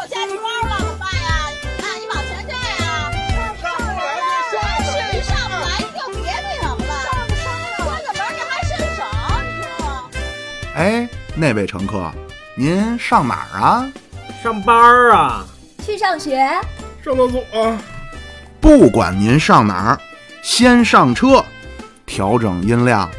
[0.00, 1.28] 有假期包了，怎么办呀？
[1.82, 3.10] 啊，你往前站呀！
[3.60, 3.98] 上不来
[4.52, 6.94] 就下是你上不来，你就别那什么了。
[7.84, 9.02] 关个门你还伸手，
[9.42, 10.14] 你？
[10.76, 12.12] 哎，那位乘客，
[12.54, 13.90] 您上哪儿啊？
[14.40, 15.44] 上班儿啊，
[15.84, 16.48] 去上学，
[17.04, 17.76] 上厕所啊。
[18.60, 19.98] 不管您上哪儿，
[20.42, 21.44] 先上车，
[22.06, 23.10] 调整音量，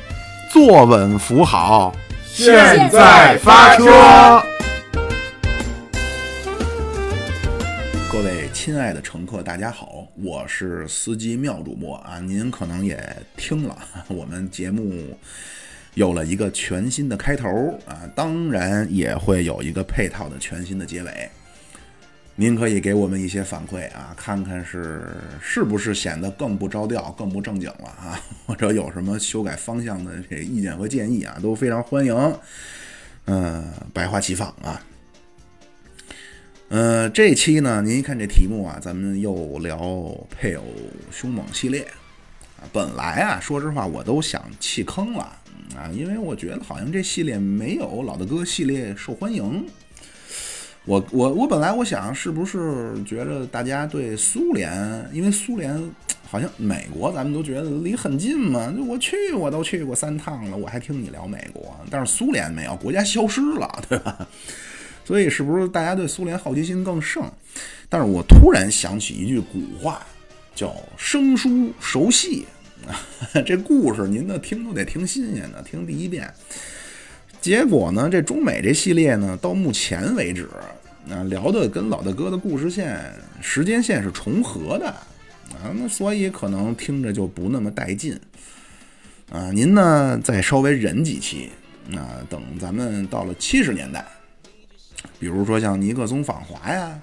[0.50, 1.93] 坐稳扶好，
[2.25, 4.41] 现在发车。
[8.70, 12.20] 亲爱的乘客，大家好，我是司机妙主播啊。
[12.20, 13.04] 您可能也
[13.36, 13.76] 听了，
[14.10, 15.18] 我们节目
[15.96, 17.50] 有了一个全新的开头
[17.88, 21.30] 啊，当然也会有一个配套的全新的结尾。
[22.36, 25.02] 您可以给我们一些反馈啊，看看是
[25.41, 32.40] 是不是显得更不着调、更不正经了啊， 或者有什么修改方向的这意见和建议啊，都非常欢迎。
[33.26, 34.80] 嗯、百花齐放啊。
[36.70, 40.63] 呃，这期呢，您一看这题目啊，咱们又聊配偶
[41.10, 41.82] 凶猛系列
[42.60, 42.70] 啊。
[42.71, 45.24] 本来啊，说实话，我都想弃坑了
[45.76, 49.66] 啊，因为我觉得好像这系列没有老大哥系列受欢迎。
[50.85, 55.76] 我我我本来我想是不是觉得大家对苏联，因为苏联
[56.30, 64.28] 好像美国咱们都觉得离很近嘛，我去我都去过三趟了，我还听你聊美国，但是苏联没有，国家消失了，对吧？
[65.09, 67.28] 所以是不是大家对苏联好奇心更盛？
[67.90, 70.06] 但是我突然想起一句古话，
[70.53, 72.46] 叫“生疏熟悉”
[72.88, 72.94] 啊，
[73.44, 76.31] 这故事您呢听都得听新鲜的，听第一遍。
[77.41, 80.47] 结果呢，这中美这系列呢，到目前为止，
[81.09, 88.16] 啊，聊的跟老大哥的故事线、时间线是重合的啊，那所以可能听着就不那么带劲
[89.31, 89.50] 啊。
[89.50, 91.50] 您呢，再稍微忍几期
[91.96, 94.06] 啊，等咱们到了七十年代。
[95.19, 97.00] 比如说像尼克松访华呀，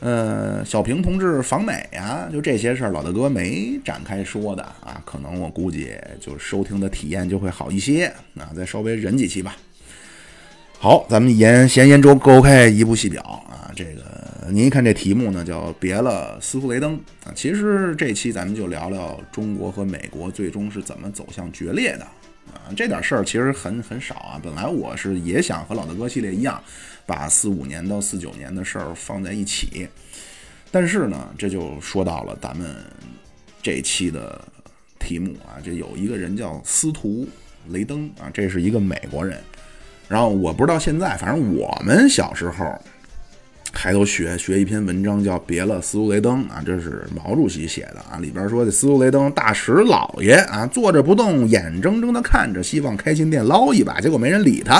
[0.00, 9.56] 呃，小平同志访美呀，就这些事儿，老大哥没展开说的啊，可能我估计就收听的体验就会好一些啊，再稍微忍几期吧。
[10.78, 14.02] 好，咱们言闲言周勾开一部戏表啊，这个
[14.50, 16.94] 您一看这题目呢，叫别了斯图雷登
[17.24, 22.06] 啊，其实这期咱们就聊聊中国和美国最终是怎么走向决裂的。
[22.52, 24.40] 啊，这点事儿其实很很少啊。
[24.42, 26.62] 本来我是也想和老大哥系列一样，
[27.04, 29.88] 把四五年到四九年的事儿放在一起，
[30.70, 32.74] 但是呢，这就说到了咱们
[33.62, 34.40] 这期的
[34.98, 35.58] 题目啊。
[35.62, 37.28] 这有一个人叫司徒
[37.68, 39.38] 雷登啊，这是一个美国人。
[40.08, 42.80] 然后我不知道现在，反正我们小时候
[43.76, 48.18] 还都学学一篇文章，叫《别了斯图雷登》啊，这是毛主席写的啊。
[48.18, 54.76] 里边说这斯图雷登大使老爷啊，坐着不动，眼睁睁的看着，希望开心店捞一把，结果没人理他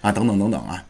[0.00, 0.84] 啊，等等等等啊。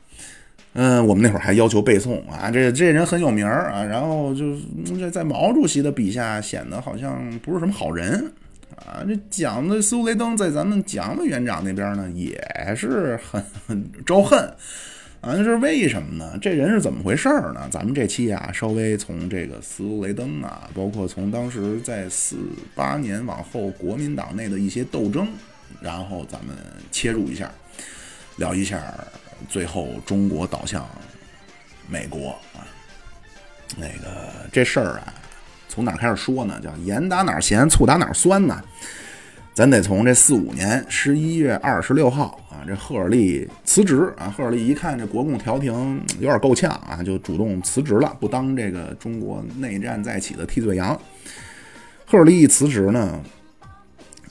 [0.72, 4.56] 嗯，我们那会儿还要求背诵啊，这这人很有名儿啊，然后就
[4.98, 8.32] 这在毛主席的笔下显得好像不是什么好人
[8.76, 9.03] 啊。
[9.06, 12.41] 这讲的司徒雷登在咱们蒋委员长那边呢，也
[12.75, 14.48] 是很很招恨。
[15.20, 16.38] 啊，这是为什么呢？
[16.41, 17.69] 这人是怎么回事儿呢？
[17.70, 22.38] 咱们这期啊，稍微从这个斯图雷登啊，包括从当时在四
[22.75, 25.28] 八年往后国民党内的一些斗争，
[25.78, 26.56] 然后咱们
[26.91, 27.50] 切入一下，
[28.36, 28.82] 聊一下
[29.47, 30.88] 最后中国倒向
[31.86, 32.64] 美国啊。
[33.76, 35.12] 那个这事儿啊，
[35.69, 36.59] 从哪开始说呢？
[36.64, 38.64] 叫盐打哪儿咸，醋打哪儿酸呢？
[39.60, 44.32] 咱得从这四五年十一月二十六号啊，这赫尔利辞职啊。
[44.34, 50.98] 赫尔利一看这国共调停有点够呛啊，就主动辞职了，不当这个中国内战再起的替罪羊。
[52.06, 53.22] 赫尔利一辞职呢，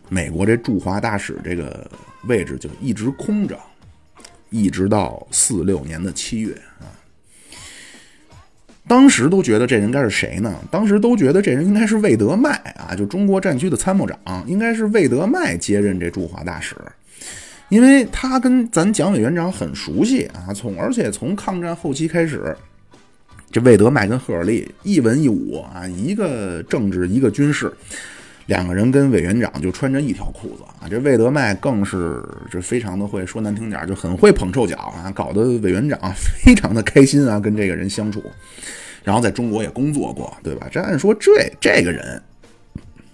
[0.08, 1.88] 美国这驻华大使这个
[2.24, 3.56] 位置就一直空着，
[4.50, 6.90] 一直到四六年的七月啊。
[8.90, 10.52] 当时都觉得这人该是谁呢？
[10.72, 16.76] 当时都觉得这人应该是魏德迈啊，就中国战区的参谋长，应该是魏德迈接任这驻华大使，
[17.70, 22.58] 因为他跟咱蒋委员长很熟悉啊，从而且从抗战后期开始，
[23.52, 27.72] 这魏德迈跟赫尔利一文一武啊，一个政治一个军事，
[28.48, 30.90] 两个人跟委员长就穿着一条裤子啊。
[30.90, 38.24] 这魏德迈更是这非常的会说难听点，就很会捧臭脚啊，搞得委员长非常的开心啊，跟这个人相处。
[39.04, 40.68] 然后在中国也工作过，对吧？
[40.72, 42.22] 这按说这这个人，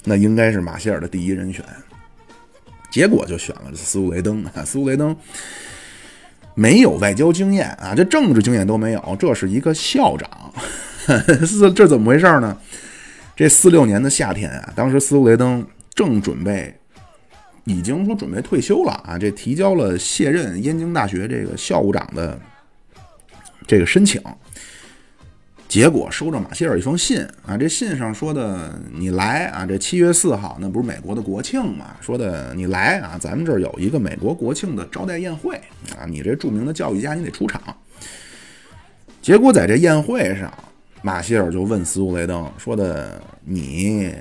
[0.03, 1.63] 那应该是马歇尔的第一人选。
[2.91, 5.15] 结果就选了斯图雷登啊， 斯图雷登
[6.53, 10.29] 没有外交经验啊，这政治经验都没有，这是一个校长。
[11.45, 12.57] 是这怎么回事呢？
[13.35, 16.73] 这四六年的夏天啊，当时斯图雷登正准备，
[17.65, 22.39] 已经说准备退休了啊，这提交了卸任燕京大学这个校务长的
[23.67, 24.21] 这个申请。
[25.67, 31.97] 结果收着马歇尔一封信啊，这信上说的你来啊，这七月四号那不是美国的国庆嘛？
[31.99, 35.55] 说的你来啊，咱们这儿有一个美国国庆的招待宴会
[35.97, 37.61] 啊，你这著名的教育家你得出场。
[39.21, 40.53] 结果在这宴会上，
[41.01, 44.13] 马歇尔就问斯图雷登说的你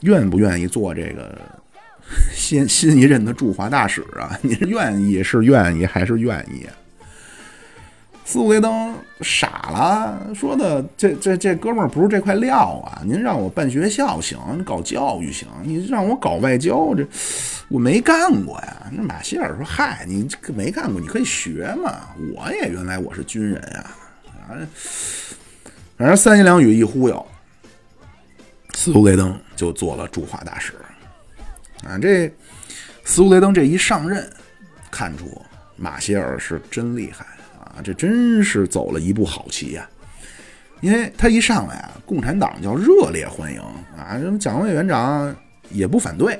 [0.00, 1.40] 愿不愿意做这个
[2.34, 4.38] 新新一任的驻华大使啊？
[4.42, 6.66] 你是愿意是愿意还是愿意？
[8.30, 13.02] 斯图雷登傻了，说的这这这哥们儿不是这块料啊！
[13.04, 17.04] 您让我办学校行，搞教育行，你让我搞外交，这
[17.66, 18.86] 我没干过呀。
[18.92, 22.06] 那马歇尔说：“嗨，你这没干过，你可以学嘛。
[22.32, 23.60] 我也原来我是军人。”
[24.48, 24.54] 啊，
[25.98, 27.26] 反正三言两语一忽悠，
[28.74, 30.74] 斯图雷登就做了驻华大使。
[31.84, 32.32] 啊，这
[33.04, 34.24] 斯图雷登这一上任，
[34.88, 35.42] 看出
[35.74, 37.26] 马歇尔是真厉害。
[37.82, 39.88] 这真是走了一步好棋呀！
[40.80, 43.60] 因为他一上来啊，共产党叫热烈欢迎
[43.96, 45.34] 啊，蒋委员长
[45.70, 46.38] 也不反对。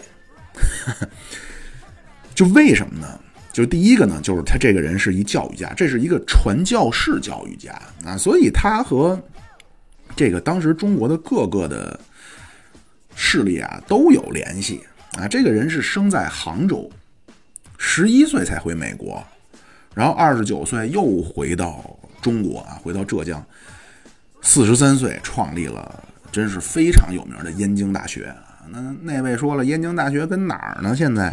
[2.35, 3.21] 就为什么呢？
[3.53, 7.73] 就第一个呢，就是他这个人是一教育家，这是一个传教士教育家
[8.05, 9.21] 啊，所以他和
[10.17, 12.01] 这个当时中国的各个的
[13.15, 14.81] 势力啊都有联系
[15.19, 15.29] 啊。
[15.29, 16.91] 这个人是生在杭州，
[17.77, 19.23] 十一岁才回美国。
[19.95, 23.45] 然后二十九岁又回到中国啊，回到浙江，
[24.43, 28.33] 四十三岁创立了，真是非常有名的燕京大学。
[28.69, 30.95] 那那位说了，燕京大学跟哪儿呢？
[30.95, 31.29] 现在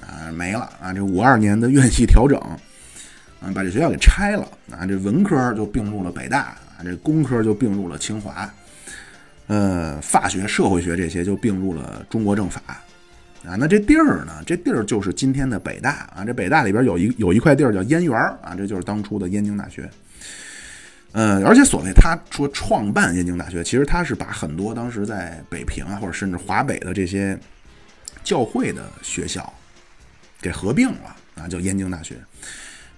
[0.00, 2.38] 啊没了啊，这五二年的院系调整，
[3.40, 6.40] 啊把这学校给拆了啊，这文科就并入了北大
[6.76, 8.52] 啊，这工科就并入了清华，
[9.46, 12.60] 呃，法学、社会学这些就并入了中国政法。
[13.46, 14.42] 啊，那这地儿呢？
[14.44, 16.24] 这地儿就是今天的北大啊。
[16.26, 19.88] 这北大里边有一有一块地儿叫燕园啊，这就是当初的燕京大学。
[21.12, 27.36] 嗯，而且所谓他说创办燕京大学，其实他是把很多当时在北平啊，或者甚至华北的这些
[28.22, 29.52] 教会的学校
[30.40, 32.16] 给合并了啊，叫燕京大学，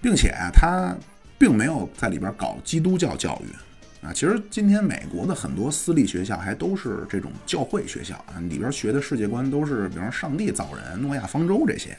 [0.01, 0.93] 并且啊，他
[1.37, 3.47] 并没有在里边搞基督教教育。
[4.03, 11.97] 啊，其实今天美国的很多私立学校还都是这种教会学校啊，里边学的世界观都是，比方上帝造人、诺亚方舟这些，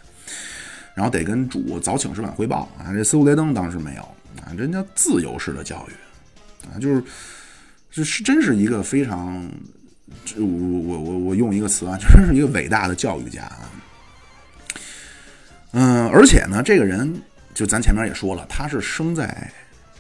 [0.94, 2.92] 然后得跟主早请示晚汇报啊。
[2.92, 4.02] 这斯图雷登当时没有
[4.42, 7.02] 啊，人家自由式的教育啊，就是
[7.90, 9.42] 这是真是一个非常，
[10.36, 13.70] 我我我我用一个词啊， 真是一个伟大的教育家啊。
[15.72, 17.18] 嗯，而且呢，这个人
[17.54, 19.50] 就咱前面也说了，他是生在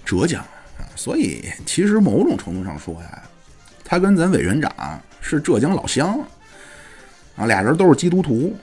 [0.04, 0.44] 浙江。
[0.96, 3.22] 所以，其实某种程度上说呀，
[3.84, 6.18] 他跟咱委员长是浙江老乡
[7.36, 8.56] 啊，俩人都是基督徒，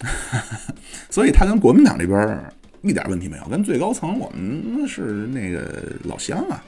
[1.10, 2.38] 所以他跟国民党这边
[2.82, 6.62] 一点问题没有，跟最高层我们是那个老乡啊。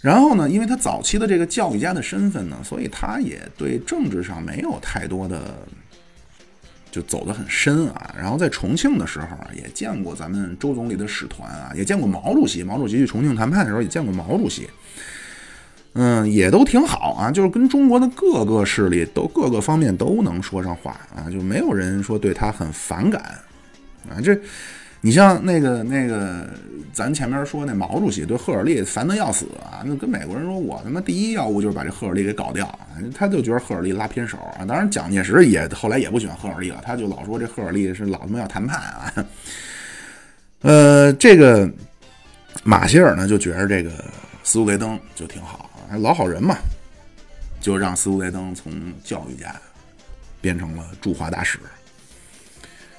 [0.00, 5.56] 然后呢，因为他早期的这个教育家的身份呢，所以他也对政治上没有太多的。
[6.94, 12.62] 就走得很深啊，然后在重庆的时候啊，也见过咱们周总理的使团啊，也见过毛主席。
[12.62, 14.68] 毛主席去重庆谈判的时候，也见过毛主席。
[15.94, 23.20] 嗯，也都挺好啊，就是跟中国的各个势力都各个方面都能说上话啊，就没有人说对他很反感
[24.08, 24.38] 啊，这。
[25.04, 26.48] 你像那个那个，
[26.90, 32.66] 咱前面说那毛主席对赫尔利烦得要死啊，那跟美国人说，我他妈第一要务就是把这赫尔利给搞掉，
[33.14, 34.64] 他就觉得赫尔利拉偏手啊。
[34.64, 39.26] 当然，蒋介石也后来也不喜欢赫尔利了，他就老说这赫尔利是老他妈要谈判啊。
[40.62, 41.70] 呃，这个
[42.62, 43.90] 马歇尔呢就觉得这个
[44.42, 45.68] 斯图雷登就挺好，
[46.00, 46.56] 老好人嘛，
[47.60, 48.72] 就让斯图雷登从
[49.04, 49.54] 教育家
[50.40, 51.58] 变成了驻华大使。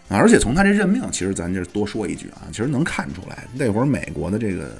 [0.07, 4.71] 而且从他这任命，其实咱就多说一句啊，其实能看出来，那会儿美国的这个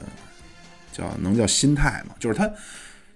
[0.91, 2.47] 叫能叫心态嘛，就是他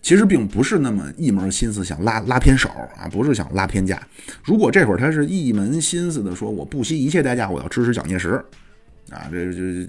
[0.02, 4.02] 其实并不是那么一门心思想拉拉偏手啊，不是想拉偏架。
[4.44, 8.44] 如果这会儿他是一门心思的说，我不惜一切代价我要支持蒋介石
[9.12, 9.88] 啊，这这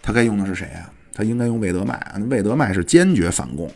[0.00, 0.92] 他该用的是谁啊？
[1.12, 3.68] 他应该用魏德迈啊，魏德迈是坚决反共，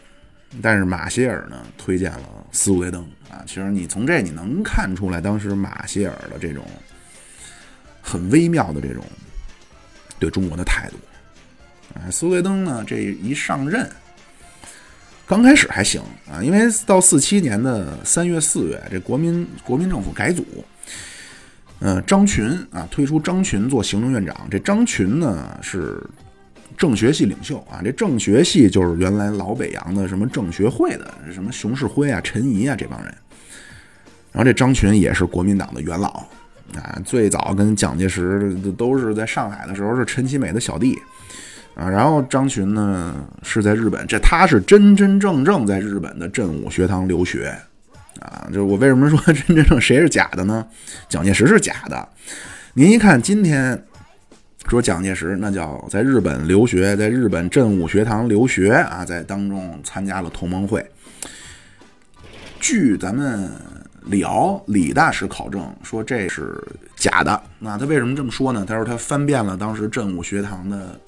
[0.63, 6.65] 但是马歇尔呢推荐了斯图雷登啊，其实你从这你能看出来，当时马歇尔的这种。
[8.09, 9.05] 很微妙的这种
[10.17, 10.97] 对中国的态度，
[11.99, 13.91] 啊，斯维登呢这一上任，
[15.27, 20.47] 刚开始还行啊，因为到四七年的三月四月，这国民国民政府改组，
[21.81, 26.01] 呃，张群啊推出张群做行政院长，这张群呢是
[26.79, 33.13] 政学系领袖啊，这政学系就是原来老北洋的什么政学会的什么熊式辉啊、陈仪啊这帮人，
[34.31, 36.25] 然后这张群也是国民党的元老。
[36.75, 40.99] 啊，最早跟蒋介石都是在上海的时候是陈其美的小弟，
[41.75, 41.89] 啊。
[41.89, 47.57] 然后张群呢是在日本，这他是真真正正在日本的振武学堂留学
[48.21, 48.47] 啊。
[48.49, 50.67] 就是我为什么说真真正谁是假的呢？
[51.09, 52.09] 蒋介石是假的。
[52.75, 53.83] 您一看今天
[54.69, 60.85] 说蒋介石那叫在日本留学，在日本振武学堂留学啊，在当中参加了同盟会。
[62.59, 63.49] 据咱们
[64.07, 66.63] 李敖李大师考证说这是
[66.97, 67.43] 假的。
[67.59, 68.65] 那他为什么这么说呢？
[68.67, 70.99] 他说他翻遍了当时振武学堂的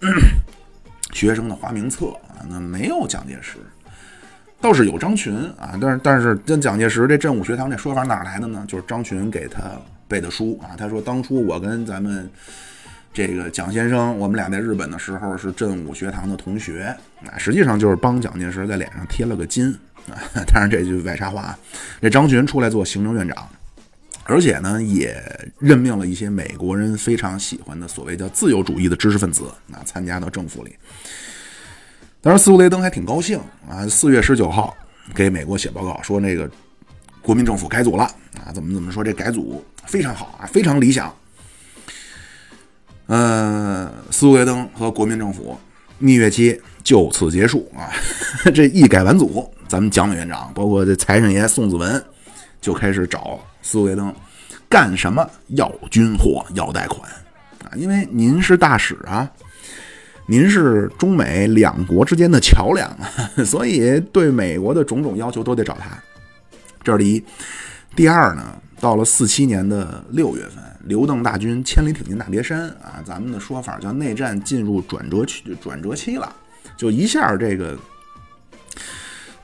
[1.15, 3.59] 学生的花名册啊，那没有蒋介石，
[4.61, 5.79] 倒是有张群啊。
[5.81, 8.65] 但是但是跟蒋介石这振武学堂这说法哪来的呢？
[8.69, 9.63] 就是张群给他
[10.07, 10.77] 背的书啊。
[10.77, 12.29] 他说当初我跟咱们
[13.13, 19.75] 这个蒋先生，我们俩在日本的时候是振武学堂的同学啊，实际上就是帮蒋介石在脸上贴了个金。
[20.53, 21.59] 当然这就外插话啊。
[22.01, 23.49] 这张群出来做行政院长，
[24.25, 25.21] 而且呢，也
[25.59, 30.77] 任命了一些美国人非常喜欢的所谓叫自由主义的知识分子啊，参加到政府里。
[32.21, 34.77] 当时斯图雷登还挺高兴啊，四月十九号
[35.15, 36.51] 给美国写报告说，那个
[37.23, 38.05] 国民政府改组了
[38.45, 41.15] 啊，怎么怎么说，这改组非常好啊，非常理想。
[43.07, 45.59] 呃，斯图雷登和国民政府
[45.99, 47.89] 蜜月期就此结束啊，
[48.55, 49.51] 这一改完组。
[49.69, 52.03] 咱们蒋委员长，包括这财神爷宋子文，
[52.59, 54.13] 就开始找斯维登
[54.67, 55.29] 干什么？
[55.49, 57.03] 要军火，要贷款
[57.65, 57.77] 啊！
[57.77, 59.31] 因为您是大使啊，
[60.27, 63.07] 您是中美两国之间的桥梁啊，
[63.45, 65.91] 所以对美国的种种要求都得找他。
[66.83, 67.23] 这是第一。
[67.95, 76.35] 第二呢，到了四七年的六月份，刘邓大军千里挺进大别山啊，咱们的说法叫内战进入转折区，转折期了，
[76.75, 77.77] 就一下这个。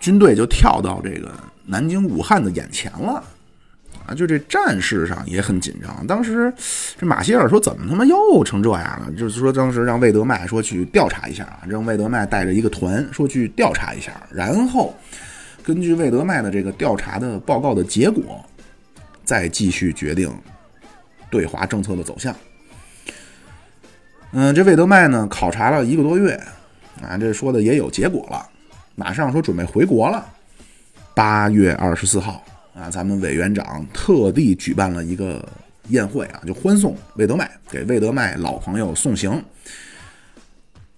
[0.04, 1.32] 军队就跳到这个
[1.64, 3.24] 南京、武汉的眼前了，
[4.06, 6.06] 啊，就这战事上也很紧张。
[6.06, 6.52] 当时
[6.98, 14.94] 这马歇尔说：“怎么他妈又成这样了？”就是说，当时让魏德迈说去调查一下啊，让魏德迈带着一个团说去调查一下，然后
[15.62, 18.44] 根据魏德迈的这个调查的报告的结果，
[19.24, 20.30] 再继续决定
[21.30, 22.36] 对华政策的走向。
[24.32, 26.38] 嗯，这魏德迈呢，考察了一个多月，
[27.00, 28.50] 啊，这说的也有结果了。
[28.94, 30.26] 马上说准备回国了。
[31.14, 35.46] 八月二十四号啊，咱们委员长特地举办了一个
[35.88, 39.42] 宴会啊，就欢送魏德迈，给魏德迈老朋友送行。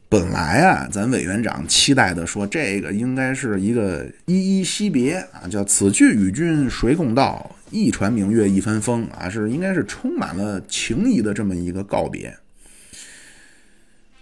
[0.08, 12.34] 本来啊，咱委员长期待的说，这个应该是一个依依惜别啊，叫此去与君谁共道，一船明月一帆风啊，是应该是充满了情谊的这么一个告别。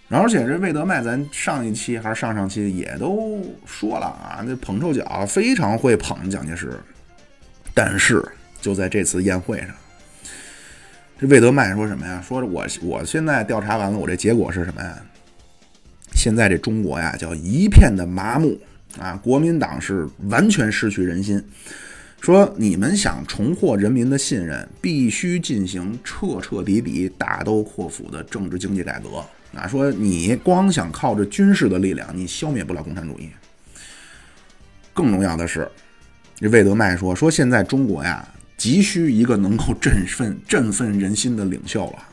[0.09, 6.79] 而且这魏德迈，咱上一期还是上上期也都说了啊，那捧臭脚非常会捧蒋介石。
[7.73, 8.23] 但是
[8.61, 9.69] 就在这次宴会上，
[11.19, 12.23] 这魏德迈说什么呀？
[12.25, 14.97] 说我我现在调查完了，我这结果是什么呀？
[16.13, 18.57] 现在这中国呀，叫一片的麻木
[18.99, 21.43] 啊，国民党是完全失去人心。
[22.21, 29.23] 说你们想重获人民的信任，必须进行彻彻底底、大刀阔斧的政治经济改革。
[29.55, 33.29] 啊，说你光想靠着军事的力量，你消灭不了共产主义。
[34.93, 35.69] 更重要的是，
[36.35, 42.03] 这魏德迈说，说现在中国呀，急需一个能够振奋振奋人心的领袖了。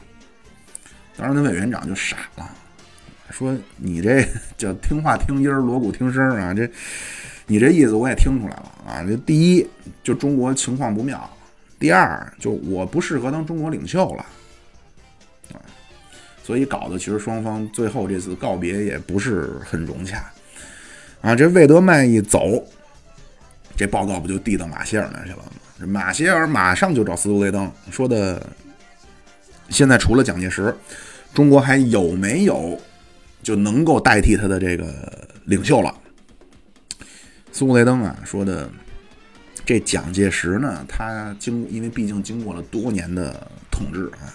[1.16, 2.50] 当时那委员长就傻了，
[3.30, 6.68] 说你这 叫听话听音，锣鼓听声啊，这
[7.46, 9.04] 你这意思我也听出来了啊。
[9.06, 9.66] 这第一，
[10.02, 11.18] 就中国情况不妙；
[11.78, 14.24] 第二，就我不适合当中国领袖了。
[16.42, 20.24] 所以搞得其实双方最后这次告别也不是很融洽，
[21.20, 22.64] 啊，这魏德迈一走，
[23.76, 25.86] 这报告不就递到马歇尔那去了吗？
[25.86, 28.44] 马歇尔马上就找斯图雷登说的，
[29.68, 30.74] 现在除了蒋介石，
[31.32, 32.76] 中国还有没有
[33.42, 35.94] 就能够代替他的这个领袖了？
[37.52, 38.68] 斯图雷登啊说的，
[39.64, 44.34] 这蒋介石呢，他经因为毕竟经过了多年的统治啊，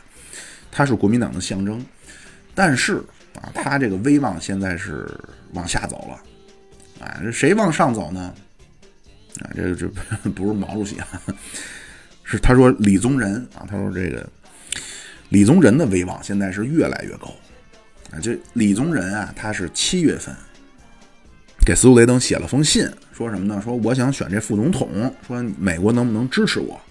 [0.71, 1.85] 他是国民党的象征。
[2.57, 2.95] 但是
[3.35, 5.07] 啊，他这个威望现在是
[5.53, 8.33] 往下走了，啊，这谁往上走呢？
[9.41, 9.87] 啊，这这
[10.33, 11.07] 不是毛主席啊，
[12.25, 14.27] 是他说李宗仁啊，他说这个
[15.29, 17.27] 李宗仁的威望现在是越来越高，
[18.11, 20.35] 啊，这李宗仁啊，他是七月份
[21.63, 23.61] 给斯图雷登写了封信，说什么呢？
[23.61, 26.81] 说我想选这副总统，说美国能不能支持我？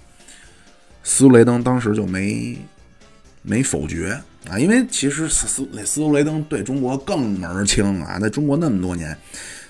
[1.02, 2.56] 斯图雷登当时就没
[3.46, 4.20] 没否决。
[4.48, 9.16] 啊，因为其实斯斯斯图雷登对中国更门儿清啊，在中国那么多年，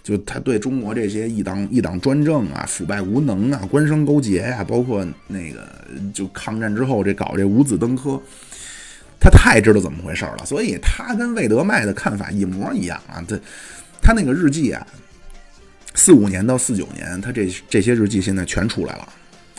[0.02, 5.66] 就他对中国这些一党一党专政啊、腐败无能啊、官商勾结呀，包括那个
[6.12, 8.20] 就抗战之后这搞这五子登科，
[9.18, 13.24] 他太知道怎么回事了，所以他跟魏德迈的看法一模一样啊。
[13.26, 13.40] 这
[14.02, 14.86] 他那个日记啊，
[15.94, 19.08] 四五年到四九年，他这这些日记现在全出来了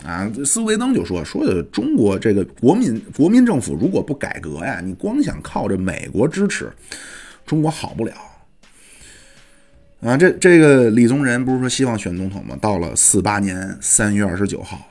[0.04, 0.30] 啊。
[0.44, 6.72] 斯维登就说说的中国这个国民国民政府如果不改革呀，你光想靠着美国支持，
[7.46, 8.12] 中国好不了。
[10.00, 12.56] 啊，这这个李宗仁不是说希望选总统吗？
[12.60, 14.86] 到了四八年三月二十九号，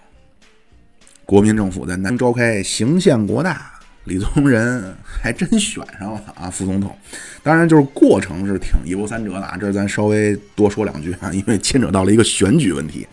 [1.25, 3.71] 国民政府在南召开行宪国大，
[4.03, 6.93] 李宗仁还真选上了啊，副总统。
[7.41, 13.07] 当然，就是过程是挺一波三折的啊，这咱稍微多说两句啊，因为牵扯到了一个选举问题。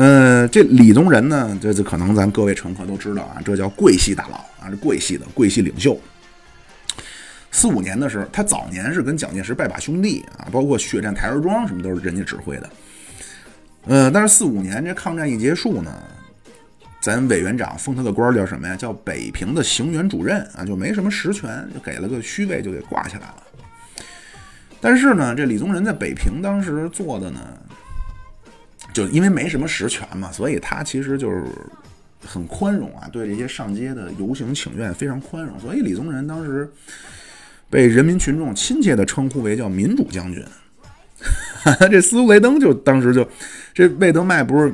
[0.00, 6.00] 嗯，这李宗仁呢，这这可能咱各位乘客都知道啊，这叫桂系大佬啊，这桂系的桂系领袖。
[7.50, 12.70] 四五年的时候，他早年是跟蒋介石拜把兄弟啊，包括血战台儿庄什么都是人家指挥的。
[13.86, 15.92] 呃，但是四五年这抗战一结束呢，
[17.00, 18.76] 咱委员长封他的官叫什么呀？
[18.76, 23.42] 叫北平的行辕主任啊，就没什么实权，就给了个虚位，就给挂下来了。
[24.80, 27.40] 但是呢，这李宗仁在北平当时做的呢，
[28.98, 31.44] 就因为没什么实权嘛，所以他其实就是
[32.26, 36.70] 很宽容啊，对这些上街的游行请愿非常宽容，所以李宗仁当时。
[37.70, 40.42] 被人民群众亲切的称呼为叫民主将军，
[41.90, 43.28] 这斯图雷登就当时就，
[43.74, 44.72] 这魏德迈不是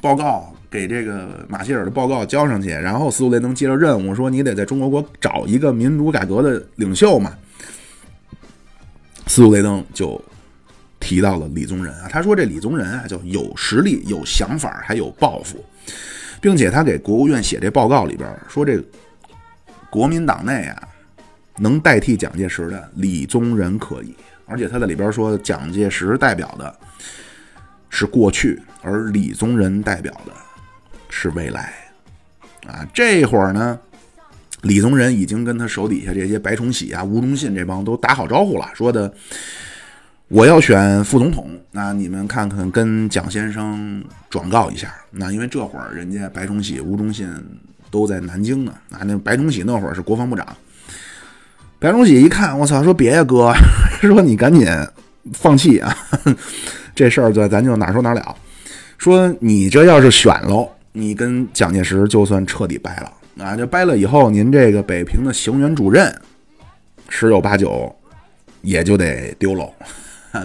[0.00, 7.34] 报告给这个马歇尔的报告交上去，然后斯图雷登接了任务说你得在中国国找一个民主改革的领袖嘛，
[9.26, 10.18] 斯图雷登就
[11.06, 15.64] 提到了李宗仁啊，他说这李宗仁啊叫有实力、有想法，还有抱负，
[16.40, 18.82] 并且他给国务院写这报告里边说这
[19.88, 20.88] 国民党内啊。
[21.58, 26.78] 能代替蒋介石的李宗仁可以，而且他在里边说，蒋介石代表的
[27.88, 30.32] 是过去，而李宗仁代表的
[31.08, 31.72] 是未来。
[32.66, 33.78] 啊，这会儿呢，
[34.64, 39.10] 李宗仁已经跟他手底下这些白崇禧啊、吴忠信这帮都打好招呼了，说的
[40.28, 44.92] 我要选副总统，那你们看看跟蒋先生转告一下。
[45.12, 47.28] 那因为这会儿人家白崇禧、吴忠信
[47.92, 50.44] 都在南京呢，啊，那白崇禧那会儿是国防部长。
[51.78, 53.52] 白崇禧一看，我操，说别呀，哥，
[54.02, 54.66] 说你赶紧
[55.32, 55.96] 放弃啊，
[56.92, 58.36] 这事儿咱咱就哪说哪了。
[58.98, 66.12] 说你这要是选喽，你跟蒋介石就算彻底掰了啊，这掰了以后，您这个北平的行辕主任
[67.08, 67.94] 十有八九
[68.62, 69.72] 也就得丢喽。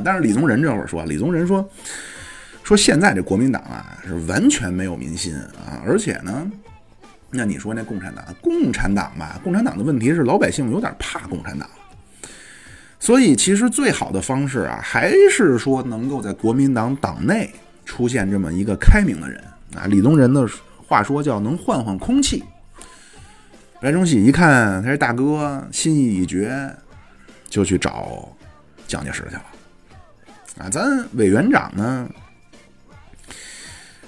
[0.03, 1.67] 但是李宗仁这会儿说，李宗仁说，
[2.63, 6.49] 说现在这国民党啊是完全没有民心啊，而且呢。
[7.33, 11.65] 那你说那共产党，共产党吧，共产党的问题是老百姓有点怕共产党，
[12.99, 17.49] 所以其实最好的方式啊，还是说能够在国民党党内
[17.85, 19.41] 出现这么一个开明的人
[19.77, 19.87] 啊。
[19.87, 20.45] 李宗仁的
[20.85, 22.43] 话说叫能换换空气。
[23.79, 26.69] 白崇禧一看他这大哥心意已决，
[27.47, 28.27] 就去找
[28.85, 29.45] 蒋介石去了。
[30.61, 32.07] 啊，咱委员长呢？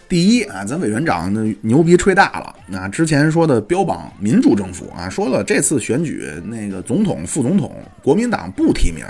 [0.07, 2.55] 第一啊，咱委员长那牛逼吹大了。
[2.67, 9.03] 那之前说的标榜民主政府啊，说了这次选举那个总统、副总统，国民党不提名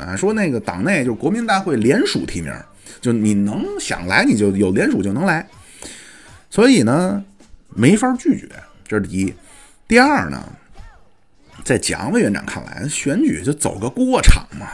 [0.00, 2.50] 啊，说那个党内就是国民大会联署提名，
[3.02, 5.46] 就你能想来你就有联署就能来，
[6.48, 7.22] 所以呢
[7.68, 8.48] 没法拒绝，
[8.88, 9.34] 这是第一。
[9.86, 10.42] 第二呢，
[11.62, 14.66] 在蒋委员长看来，选举就走个过场嘛，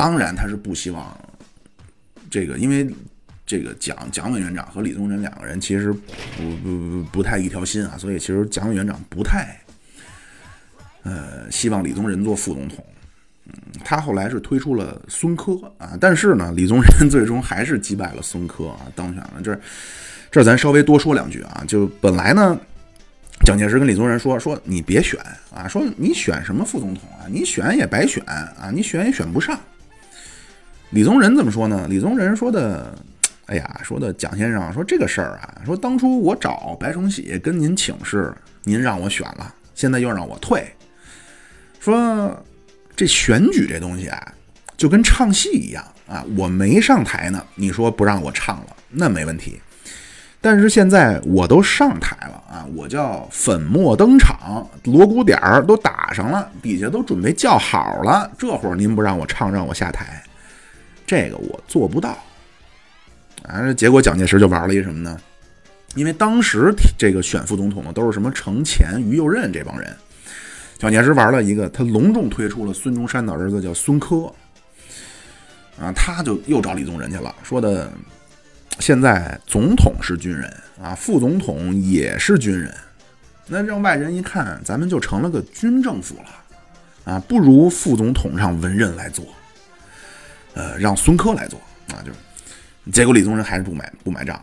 [0.00, 1.14] 当然他是不希望
[2.30, 2.88] 这个，因为。
[3.46, 9.60] 这个蒋蒋委员长和李宗仁两个人其实不不不太一条心啊，所以其实蒋委员长不太，
[11.02, 12.84] 呃，希望李宗仁做副总统。
[13.46, 13.52] 嗯，
[13.84, 19.40] 他后来是推出了孙科啊，但是呢，李宗仁最终还是击败了孙科啊，当选了。
[19.42, 19.60] 这
[20.30, 22.56] 这咱稍微多说两句啊，就本来呢，
[23.44, 25.18] 蒋介石跟李宗仁说说你别选
[25.52, 29.58] 啊，说你选什么副总统啊，你选也白选啊，你选也选不上。
[30.90, 31.86] 李宗仁怎么说呢？
[31.88, 32.94] 李宗仁说的。
[33.46, 40.72] 哎呀，说的蒋先生说这个事儿啊，说当初我找白崇禧跟您请示，您让我选了，现在又让我退。
[41.80, 42.32] 说
[42.94, 44.32] 这选举这东西啊，
[44.76, 49.60] 就跟唱戏一样啊，我没上台呢，你说不让我唱了，那没问题。
[50.40, 60.22] 但是现在我都上台了啊，我叫粉墨登场，锣鼓点儿都打上了，底下都准备叫好了，这会儿您不让我唱，让我下台，
[61.10, 62.16] 这个我做不到。
[63.42, 65.18] 啊，结果蒋介石就玩了一什么呢？
[65.96, 69.92] 因为当时这个选副总统的都是什么程潜、于右任这帮人，
[70.78, 74.32] 蒋介石玩了一个，他隆重推出了孙中山的儿子叫孙科，
[75.80, 77.90] 啊，他就又找李宗仁去了，说的
[78.78, 80.48] 现在总统是军人
[80.80, 82.72] 啊，副总统也是军人。
[83.48, 89.24] 那让外人一看，咱们就成了个军政府了，啊，不如副总统让文人来做，
[90.54, 92.12] 呃，让孙科来做，啊，就，
[92.92, 94.42] 结果李宗仁还是不买不买账，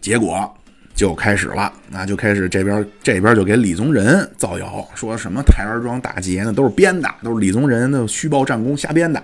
[0.00, 0.52] 结果
[0.94, 9.22] 就开始了，那就开始这边这边就给李宗仁造谣，说什么台儿庄大捷呢都是编的，都是李宗仁的虚报战功瞎编的。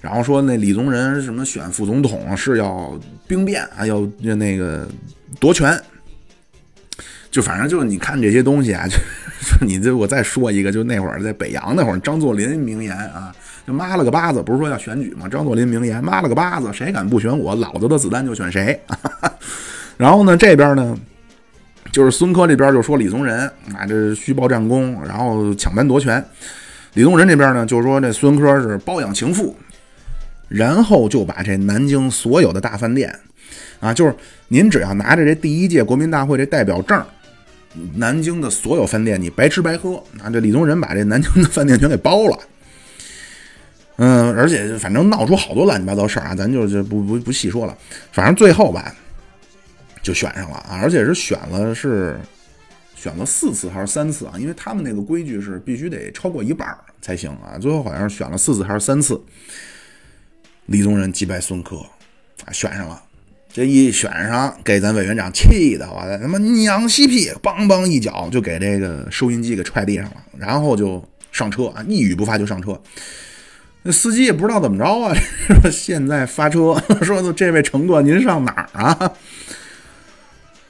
[0.00, 4.86] 然后说那李宗仁什么选副总统是要兵变啊，要那个
[5.40, 5.80] 夺权，
[7.30, 8.98] 就反正就是你看这些东西啊，就
[9.58, 13.34] 就你这我再说一个，就那会儿在北洋那会儿，张作霖名言啊，
[13.66, 15.28] 就妈了个巴子，不是说要选举吗？
[15.28, 18.80] 张作霖名言，妈了个巴子，谁敢不选我，老子的子弹就选谁。
[19.96, 20.96] 然后呢，这边呢，
[21.92, 23.40] 就是孙科这边就说李宗仁
[23.74, 26.24] 啊，这虚报战功，然后抢班夺权。
[26.94, 29.56] 李宗仁这边呢，就说这孙科是包养情妇。
[30.46, 33.12] 然后就把这南京所有的大饭店，
[33.80, 34.14] 啊，就是
[34.48, 37.02] 您只要拿着这第一届国民大会这代表证，
[37.94, 39.94] 南京的所有饭店你白吃白喝。
[40.22, 42.38] 啊，这李宗仁把这南京的饭店全给包了。
[43.96, 47.76] 嗯，而且反正闹出好多乱七八糟事儿啊，咱就就不不不细说了。
[48.10, 48.94] 反正最后吧，
[50.02, 52.18] 就选上了啊，而且是选了是
[52.96, 54.34] 选了四次还是三次啊？
[54.38, 56.68] 因为他们那个规矩是必须得超过一半
[57.00, 57.56] 才行啊。
[57.60, 59.20] 最后好像是选了四次还是三次。
[60.66, 61.76] 李宗仁击败孙科，
[62.44, 63.00] 啊，选上了。
[63.52, 72.76] 这一选上，给咱委员长气的，我他妈娘西屁，梆梆一脚就给这个收音机给踹地上了，然后就上车啊，一语不发就上车。
[73.86, 75.14] 那司机也不知道怎么着啊，
[75.62, 79.12] 说现在发车， 说的这位乘客您上哪儿啊？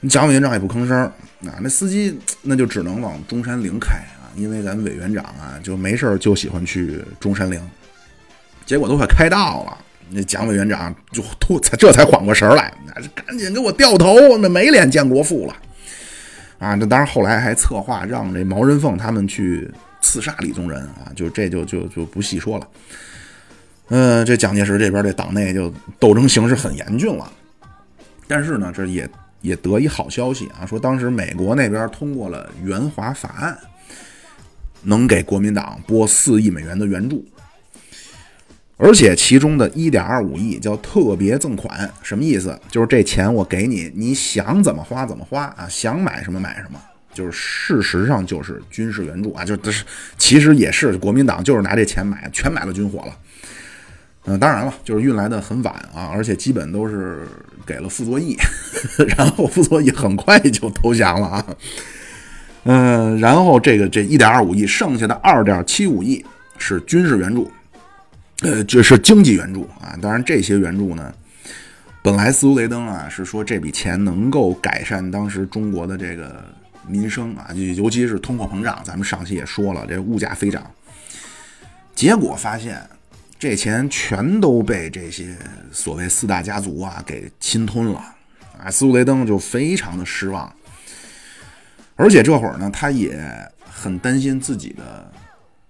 [0.09, 7.59] 蒋委员长也不吭声啊，那司机那就只能往中山陵开啊，因为咱们委员长啊就没事就喜欢去中山陵。
[8.65, 9.77] 结果都快开到了。
[10.09, 15.55] 那蒋委员长就突才这才缓过神来，那赶紧给我掉头，那没脸见国父了
[16.59, 16.75] 啊！
[16.75, 19.71] 这当然后来还策划让这毛人凤他们去
[20.05, 22.67] 刺杀李宗仁啊，就这就就就不细说了。
[23.87, 27.31] 嗯，这蒋介石这边这党内就斗争形势很严峻了，
[28.27, 29.09] 但是呢，这也
[29.41, 33.57] 也得一好消息啊，说当时美国那边通过了援华法案，
[34.83, 37.25] 能给国民党拨四亿美元的援助。
[38.77, 42.59] 而且其中的一点二五亿叫特别赠款，什么意思？
[42.69, 46.79] 就是这钱我给你，你想怎么花怎么花啊，想买什么买什么。
[47.15, 49.83] 就是事实上就是军事援助啊，就是
[50.19, 53.17] 其实也是国民党就是拿这钱买，全买了军火了。
[54.25, 57.27] 嗯，当然了，就是运来的很晚啊，而且基本都是
[57.65, 58.35] 给了傅作义，
[59.17, 61.45] 然后傅作义很快就投降了啊。
[62.63, 66.25] 嗯，然后这个这一点二五亿，剩下的二点七五亿
[66.57, 67.51] 是军事援助。
[68.41, 71.13] 呃，就是经济援助啊，当然这些援助呢，
[72.01, 76.43] 本来斯图雷登啊是说这笔钱能够改善当时中国的这个
[76.87, 80.69] 民生啊，尤其是通货膨胀，咱们上期也说了，这物价飞涨，
[81.93, 82.81] 结果发现
[83.37, 85.35] 这钱全都被这些
[85.71, 87.99] 所谓四大家族啊给侵吞了
[88.63, 90.53] 啊，斯图雷登就非常的失望，
[91.95, 93.19] 而且这会儿呢，他也
[93.63, 95.11] 很担心自己的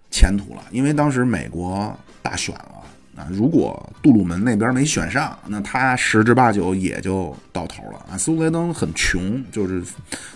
[0.10, 1.97] 前途了，因为当时美国。
[2.25, 2.84] 大选了
[3.15, 3.28] 啊！
[3.32, 8.17] 如果杜鲁门那边没选上，那他十之八九也就到头了啊。
[8.17, 9.82] 苏雷登很穷，就是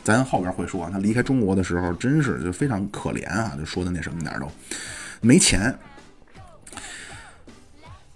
[0.01, 4.49] 咱后边会说，他离开中国的时候真是就非常可怜啊，就说的那什么点都
[5.19, 5.77] 没钱。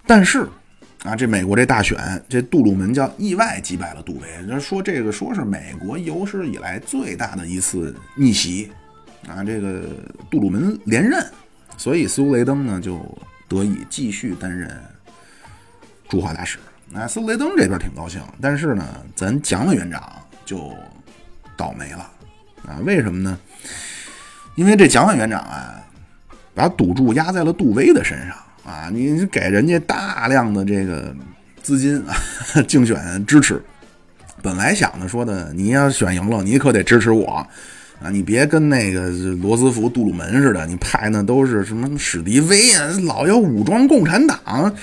[0.08, 0.48] 但是
[1.04, 1.98] 啊，这美国这大选，
[2.30, 8.72] 这杜鲁门叫意外击败了杜威，说这个说是美国有史以来最大的一次逆袭
[9.28, 9.90] 啊，这个
[10.32, 11.22] 杜鲁门连任，
[11.76, 12.98] 所以苏雷登呢就。
[13.54, 14.70] 得以继续担任
[16.10, 16.58] 驻华大使，
[16.90, 18.84] 那斯雷登这边挺高兴，但是呢，
[19.16, 20.12] 咱蒋委员长
[20.44, 20.76] 就
[21.56, 22.10] 倒霉了
[22.68, 22.80] 啊？
[22.84, 23.38] 为什么呢？
[24.56, 25.76] 因为这蒋委员长啊，
[26.56, 28.90] 把赌注压在了杜威的身上啊！
[28.92, 31.16] 你给人家大量的这个
[31.62, 32.16] 资金啊，
[32.68, 33.64] 竞选支持，
[34.42, 37.46] 本来想着说的，你要选赢了，你可得支持我。
[38.04, 39.08] 啊，你别跟那个
[39.42, 44.76] 罗斯福、杜鲁门似的，你派那都是什么史迪威啊，老要武装共产党，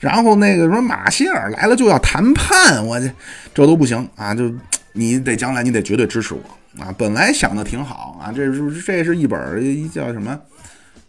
[0.00, 3.08] 然后那个什么马歇尔来了就要谈判，我这
[3.54, 4.34] 这都不行啊！
[4.34, 4.52] 就
[4.92, 6.92] 你得将来你得绝对支持我啊！
[6.98, 10.36] 本来想的挺好啊，这是这是一本叫什么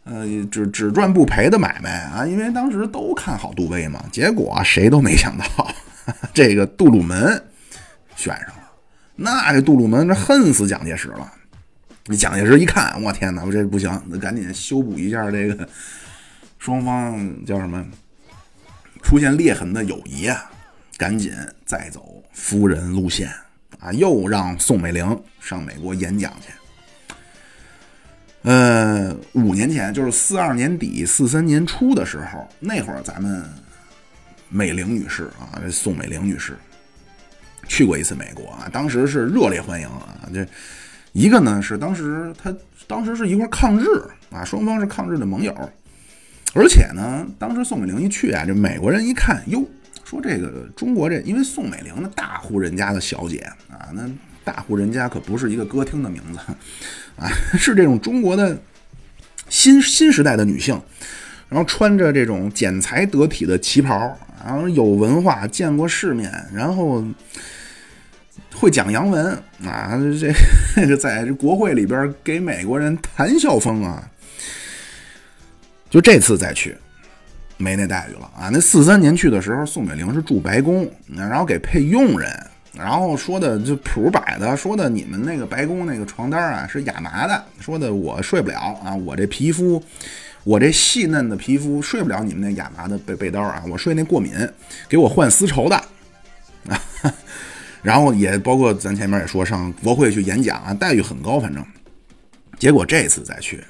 [0.04, 5.46] 呃只只赚不赔的买卖啊，因为当时都看好杜威嘛，结果谁都没想到
[6.36, 7.42] 这个杜鲁门
[8.16, 8.70] 选上了，
[9.16, 11.34] 那这杜鲁门这恨死蒋介石了。
[12.10, 15.68] 你蒋介石一看，我天哪，我这不行，那赶紧修补一下这个
[16.58, 17.86] 双方叫什么
[19.04, 20.50] 出现裂痕的友谊啊！
[20.98, 21.34] 赶紧
[21.66, 23.30] 再走夫人路线
[23.80, 26.48] 啊，又让宋美龄上美国演讲去。
[28.44, 33.44] 呃，五年前，就是四二年底、四三年初的时候，那会儿咱们
[34.48, 36.58] 美龄女士啊，宋美龄女士
[37.68, 40.18] 去过一次美国啊，当时是热烈欢迎啊。
[40.34, 40.48] 这
[41.18, 43.88] 一个呢是当时她当时是一块抗日
[44.30, 45.52] 啊，双方是抗日的盟友，
[46.54, 49.66] 而且呢，当时宋美龄一去啊，这美国人一看，哟，
[50.04, 54.08] 说这个中国这，因为宋美龄那大户人家的小姐啊，那
[54.44, 56.38] 大户人家可不是一个歌厅的名字。
[57.16, 57.28] 啊，
[57.58, 58.56] 是这种中国的
[59.50, 60.80] 新新时代的女性，
[61.50, 67.04] 然后穿着这种剪裁得体的旗袍，然后有文化，见过世面，然后
[68.56, 69.32] 会讲洋文
[69.66, 70.34] 啊，这
[70.76, 74.10] 这个 在这国会里边给美国人谈笑风啊。
[75.90, 76.76] 就这次再去，
[77.56, 78.50] 没那待遇了啊！
[78.52, 82.30] 那四三年去的时候，宋美龄是住白宫，然后给配佣人。
[82.74, 89.82] 然后说的就谱摆的，说的你们那个白宫那个床单啊是亚麻的，说的我睡不了啊，我这皮肤，
[90.44, 94.34] 我这细嫩的皮肤睡不了你们那亚麻的被被单啊，我睡那过敏，
[94.90, 95.76] 给我换丝绸的
[96.68, 96.84] 啊。
[97.88, 101.66] 然后也包括咱前面也说上国会去演讲啊，待遇很高，反正
[102.60, 103.64] 结果这次再去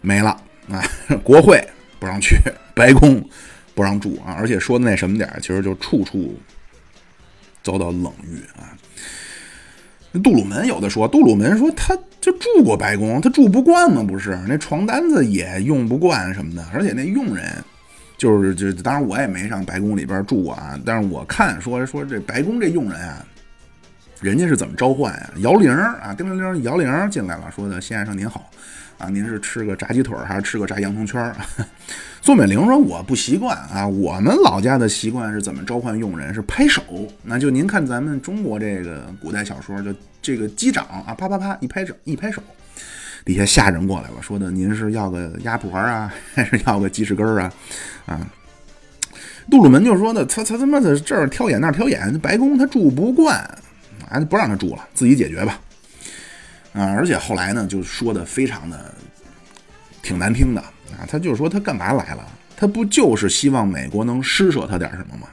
[0.00, 0.30] 没了
[0.70, 0.82] 啊，
[1.22, 1.62] 国会
[2.00, 2.36] 不让去，
[2.74, 3.22] 白宫
[3.74, 6.34] 不让住啊，而且说的那什么点儿其实就处处。
[7.62, 8.76] 遭到冷遇啊！
[10.22, 14.38] 杜鲁门有的说，杜鲁门说他就住过白宫，他住不惯嘛，不是？
[14.46, 17.64] 那床单子也用不惯什么的，而且那佣人
[18.16, 23.24] 就是就，当然我也没上白宫里边住过啊，但是我看说说这白宫这佣人啊，
[24.20, 25.30] 人家是怎么召唤呀？
[25.38, 28.50] 摇铃啊，叮铃铃摇铃进来了，说的先生您好。
[28.96, 31.34] 啊，您是吃个炸鸡腿还是吃个炸洋葱圈？
[32.22, 36.32] 宋美龄说：“我不习惯啊，我们老家的习惯是怎么召唤佣人？
[36.32, 36.80] 是拍手。
[37.24, 42.40] 那就您看咱们中国这个古代小说，就这个击掌啊，啪啪啪一拍手，一拍手，
[43.24, 47.52] 底下下人过来了，说的您是要个鸭脖啊， 还是要个鸡翅根儿啊？
[48.06, 48.20] 啊，
[49.50, 53.36] 杜鲁门就说的，他他他妈的这儿挑眼那儿挑眼，白宫他住不惯，
[54.08, 55.58] 啊，不让他住了，自己解决吧。”
[56.74, 58.92] 啊，而且后来呢，就说的非常的
[60.02, 61.06] 挺难听的啊。
[61.08, 62.26] 他就是说他干嘛来了？
[62.56, 65.28] 他不就是希望美国能施舍他点什么吗？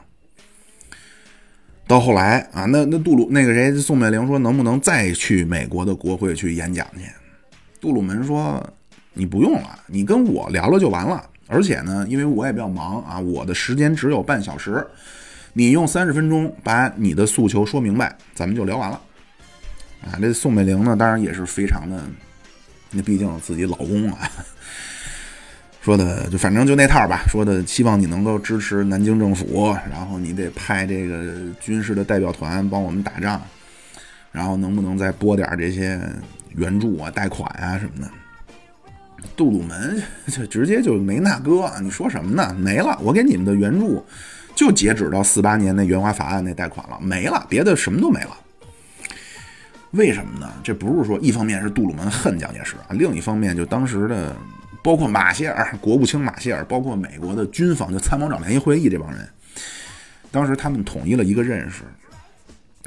[1.88, 7.04] 到后来啊，那那杜鲁那个谁宋美龄说能不能再去美国的国会去演讲去？
[7.82, 8.66] 杜鲁门说
[9.14, 11.22] 你不用了，你跟我聊聊就完了。
[11.48, 14.88] 而且呢，因为我也比较忙啊，我的时间只有半小时，
[15.52, 19.02] 你用三十分钟把你的诉求说明白，咱们就聊完了。
[20.06, 22.02] 啊，这宋美龄呢，当然也是非常的，
[22.92, 24.18] 那毕竟自己老公啊，
[25.82, 33.42] 说的就反正就那套吧，说的希望你能够支持南京政府，然后你得派这个军事的代表团帮我们打仗，
[34.32, 36.00] 然后能不能再拨点这些
[36.56, 38.12] 援助啊、贷款啊什么的？
[39.36, 42.54] 杜鲁门 就直接就没那哥，你说什么呢？
[42.58, 44.04] 没了，我给你们的援助
[44.56, 48.38] 就截止到四八年那援华法案那贷款了，没了，别的什么都没了。
[49.92, 50.52] 为什么呢？
[50.64, 54.36] 这不是说一方面是杜鲁门恨蒋介石啊，另一方面就当时的
[54.82, 59.28] 包括马歇尔国务卿马歇尔，包括美国的军方就参谋长联席会议这帮人，
[60.32, 61.84] 当时他们统一了一个认识，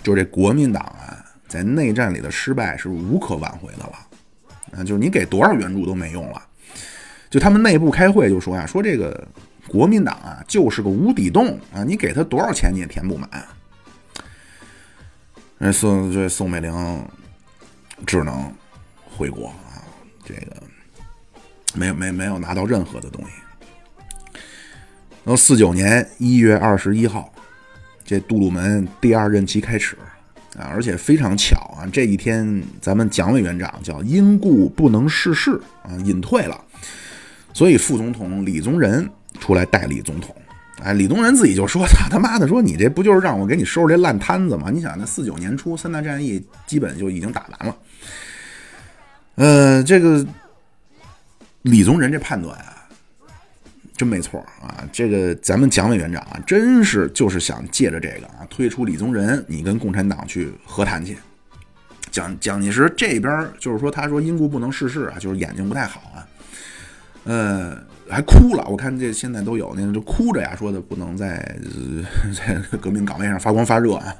[0.03, 1.24] 就是这国民党啊
[1.55, 3.93] 在内战里的失败是无可挽回的了，
[4.77, 6.43] 啊，就是你给多少援助都没用了，
[7.31, 9.25] 就他们内部开会就说呀，说这个
[9.69, 13.31] 国民党啊就是个无底洞啊，你给他多少钱你也填不满。
[15.57, 17.09] 那宋这宋美龄
[18.05, 18.53] 只能
[19.05, 19.79] 回国啊，
[20.25, 20.57] 这个
[21.73, 23.31] 没有没没有拿到任何的东西。
[25.23, 27.33] 然后四九年一月二十一号，
[28.05, 29.97] 这杜鲁门第二任期开始
[30.59, 36.61] 啊，而且非常巧啊，这一天咱们蒋委员长叫因故不能逝世啊，隐退了，
[37.53, 39.09] 所以副总统李宗仁
[39.41, 40.35] 出来代理总统。
[40.83, 44.71] 哎，李宗仁自己就说：“他 他妈的说你这不就是让我给你收拾这烂摊子吗？
[44.71, 47.77] 你想，那四九年初三大战役基本就已经打完了。
[49.37, 50.27] 呃，这个
[51.63, 52.74] 李宗仁这判断啊，
[53.97, 54.85] 真没错啊。
[54.93, 61.17] 这个咱们蒋委员长啊，真是就是想借着这个啊，推出李宗仁，你跟共产党去和谈去。
[62.11, 66.27] 蒋蒋介石这边就是说，他说因故不能逝世啊，就是眼睛不太好啊。
[67.25, 71.39] 呃。”还哭了，我看这现在都有那个就哭着呀，说的不能在
[72.37, 74.15] 在革命岗位上发光发热啊。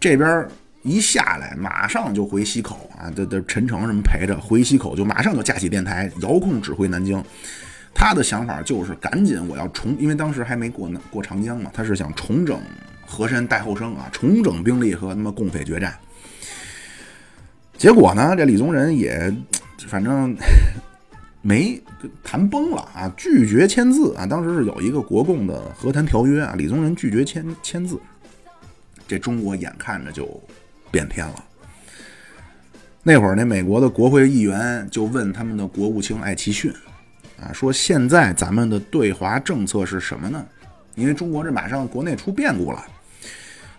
[0.00, 0.48] 这边
[0.80, 7.22] 一下来，马上就回西口啊，这这陈诚什么陪着回西口，就马上就架起电台，遥控指挥南京。
[7.94, 12.60] 他的想法就是赶紧我要重，因为当时还没过过长江嘛，他是想重整
[13.06, 15.94] 河山待后生啊，重整兵力和他妈共匪决战。
[17.76, 19.32] 结果呢，这李宗仁也
[19.88, 20.36] 反正
[21.40, 21.80] 没
[22.22, 24.24] 谈崩了啊，拒绝签字啊。
[24.24, 28.00] 当时是有一个国共的和谈条约啊，李宗仁拒绝签签字，
[29.06, 30.40] 这中国眼看着就
[30.90, 31.44] 变天了。
[33.02, 36.72] 那会儿，那美国的国会议员就问他们的国务卿艾奇逊
[37.42, 40.44] 啊，说现在咱们的对华政策是什么呢？
[40.94, 42.84] 因为中国这马上国内出变故了。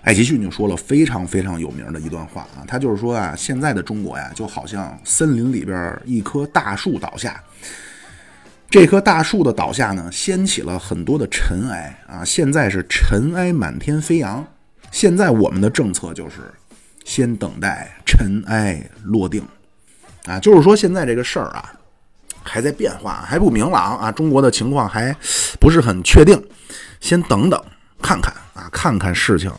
[0.02, 7.42] 艾奇逊就说了非常非常有名的一段话啊，他就是说啊，现在的中国呀，就好像森林里边一棵大树倒下，
[8.70, 14.46] 这棵大树的倒下呢，掀起了很多的尘埃啊，现在是尘埃满天飞扬。
[14.92, 16.42] 现在我们的政策就是
[17.06, 19.42] 先等待尘埃落定
[20.26, 21.74] 啊，就是说现在这个事儿啊，
[22.44, 25.16] 还在变化，还不明朗啊，中国的情况还
[25.60, 26.40] 不是很确定，
[27.00, 27.64] 先等等
[28.02, 29.52] 看看啊，看看事情。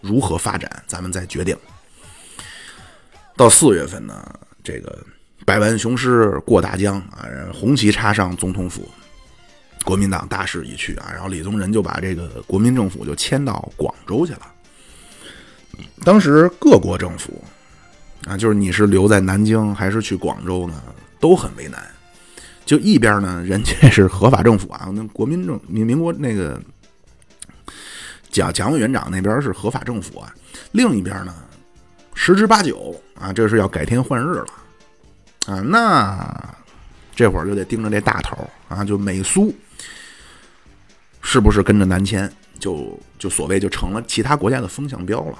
[0.00, 1.56] 如何发展，咱们再决定。
[3.36, 4.22] 到四月份呢，
[4.62, 5.02] 这个
[5.46, 8.86] 百万雄师过大江啊，红旗插上总统府，
[9.82, 11.08] 国民党大势已去啊。
[11.10, 14.42] 然后李宗仁就把这个国民政府就迁到广州去了。
[16.04, 17.42] 当时各国政府
[18.26, 20.82] 啊，就是你是留在南京还是去广州呢，
[21.18, 21.82] 都很为难。
[22.64, 26.60] 就一边呢，人家是合法政府啊，那国民政民民国那个。
[28.30, 30.34] 蒋蒋委员长那边是合法政府啊，
[30.72, 31.32] 另一边呢，
[32.14, 34.46] 十之八九啊，这是要改天换日了
[35.46, 36.54] 啊，那
[37.14, 38.36] 这会儿就得盯着这大头
[38.68, 39.54] 啊，就美苏
[41.22, 45.38] 是不是跟着南迁，就就所谓就成了其他国家的风向标了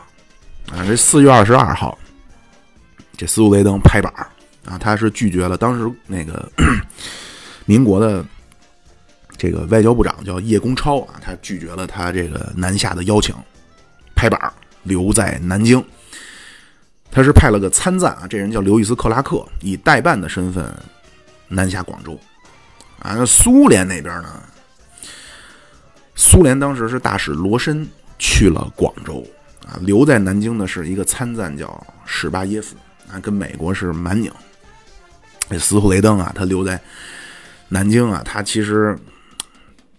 [0.73, 0.87] 啊。
[0.87, 1.99] 这四月二十二号，
[3.17, 4.31] 这斯图雷登拍板儿
[4.65, 6.51] 啊，他是拒绝了当时那个
[7.67, 8.25] 民国的。
[9.37, 13.35] 这个外交部长叫叶公超啊，他拒绝了他这个南下的邀请，
[14.15, 14.41] 拍板
[14.85, 15.85] 留在南京。
[17.11, 20.73] 他是派了个参赞啊，这人叫刘易斯·克拉克，以代办的身份
[21.49, 22.19] 南下广州。
[23.01, 24.41] 啊，那苏联那边呢？
[26.15, 27.87] 苏联当时是大使罗申
[28.21, 29.27] 去了广州
[29.67, 32.77] 啊，留在南京的是一个参赞叫史巴耶夫
[33.13, 34.33] 啊，跟美国是蛮拧。
[35.51, 36.81] 这斯图雷登啊，他留在
[37.69, 38.97] 南京啊，他其实。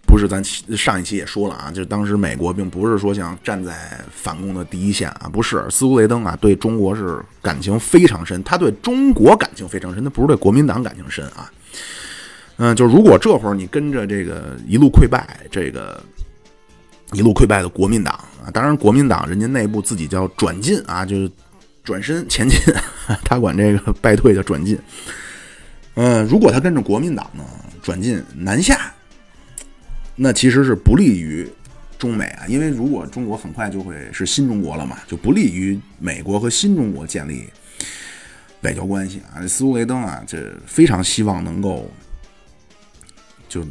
[0.08, 11.50] 不是咱上一期也说了啊，就是当时美国并不是说想站在反攻的第一线啊，不是斯图雷登啊，对中国是感情非常深，他对中国感情非常深，他不是对国民党感情深啊。
[12.58, 16.00] 嗯，就如果这会儿你跟着这个一路溃败，这个
[17.12, 21.28] 一路溃败的国民党啊，当然国民党人家内部自己叫转进啊，就是
[21.82, 22.58] 转身前进，
[23.24, 24.78] 他管这个败退叫转进。
[25.96, 27.44] 嗯，如果他跟着国民党呢，
[27.82, 28.92] 转进南下。
[30.18, 31.46] 那其实是不利于
[31.98, 37.44] 中美啊，因为如果中国很快就会是新中国了嘛，就不利于美国和新中国建立
[38.62, 39.46] 外交关系啊。
[39.46, 41.90] 斯图雷登啊，这非常希望能够，
[43.46, 43.62] 就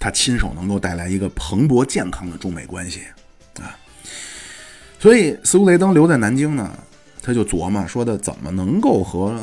[0.00, 3.02] 他亲手能够带来一个蓬勃健康的中美关系
[3.60, 3.78] 啊。
[4.98, 6.76] 所以斯图雷登留在南京呢，
[7.22, 9.40] 他就琢磨说的怎么能够和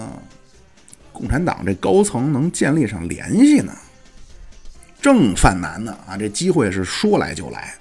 [1.12, 3.74] 共产党这高层能建立上联系呢？
[5.02, 6.16] 正犯难呢啊！
[6.16, 7.74] 这机会是说来就来，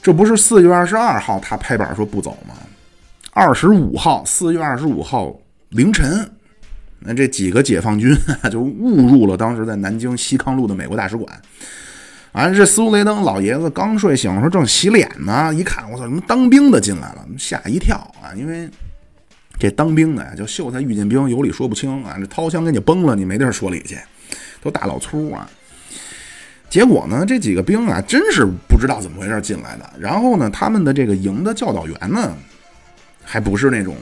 [0.00, 2.54] 这不是四月二十二号他拍板说不走吗？
[3.32, 5.36] 二十五号，四月二十五号
[5.68, 6.26] 凌晨，
[7.00, 8.16] 那这几个解放军
[8.50, 11.40] 就误入了当时在南京西康路的美国大使馆。
[12.32, 18.32] 啊，这斯图雷登老爷子刚睡醒，说正洗脸呢，一看我操，什么当兵的进来了，吓一跳啊！
[18.34, 18.68] 因为
[19.58, 23.98] 这当兵的呀，就秀才遇见兵，有理说不清啊，这掏枪给你崩了，你没地儿说理去，
[24.60, 25.48] 都大老粗啊。
[26.68, 29.88] 结果呢，这几个兵啊，真是不知道怎么回事进来的。
[29.98, 32.36] 然后呢，他们的这个营的教导员呢，
[33.22, 33.96] 还不是那种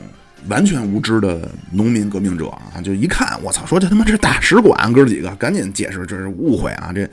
[0.49, 2.81] 完全无知的农民革命者啊。
[2.83, 6.91] 就一看，我操，说这他妈这是大使馆，哥几个赶紧解释，这是误会啊。
[6.93, 7.07] 这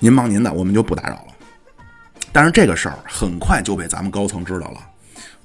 [0.00, 1.34] 您忙您的，我们就不打扰了。
[2.32, 4.80] 但是这个事儿很快就被咱们高层知道了，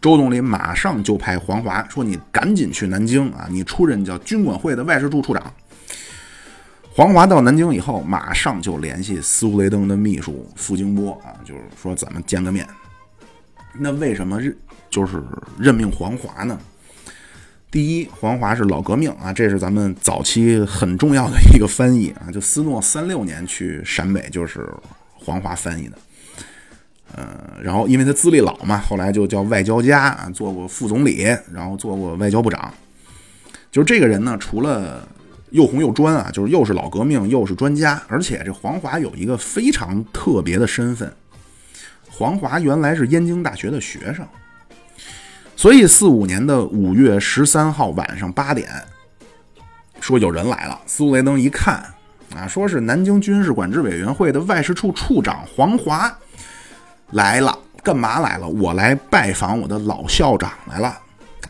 [0.02, 5.54] 周总理马上就派黄华说：“你赶紧去南京啊，你出任叫军管会的外事处处长。”
[6.92, 12.68] 黄华到南京以后，马上就联系斯图雷登的秘书傅京波啊，就是说咱们见个面。
[13.78, 14.58] 那为什么任
[14.90, 15.22] 就是
[15.58, 16.60] 任命黄华呢？
[17.72, 22.32] 第一，黄华是老革命啊，这是咱们早期很重要的一个翻译啊。
[22.32, 24.68] 就斯诺三六年去陕北，就是
[25.14, 25.98] 黄华翻译的。
[27.16, 32.74] 呃，然后因为他资历老嘛，后来就叫外交家啊，做过副总理，然后做过外交部长。
[33.72, 35.08] 就是这个人呢，除了
[35.52, 41.12] 又红又专啊，就是又是老革命，又是专家，而且这黄华有一个非常特别的身份。
[42.10, 44.28] 黄华原来是燕京大学的学生，
[45.56, 48.68] 所以四五年的五月十三号晚上八点，
[50.00, 50.80] 说有人来了。
[50.86, 51.84] 苏雷登一看，
[52.36, 56.14] 啊，说是南京军事管制委员会的外事处处长黄华
[57.12, 58.48] 来了，干嘛来了？
[58.48, 60.88] 我来拜访我的老校长来了。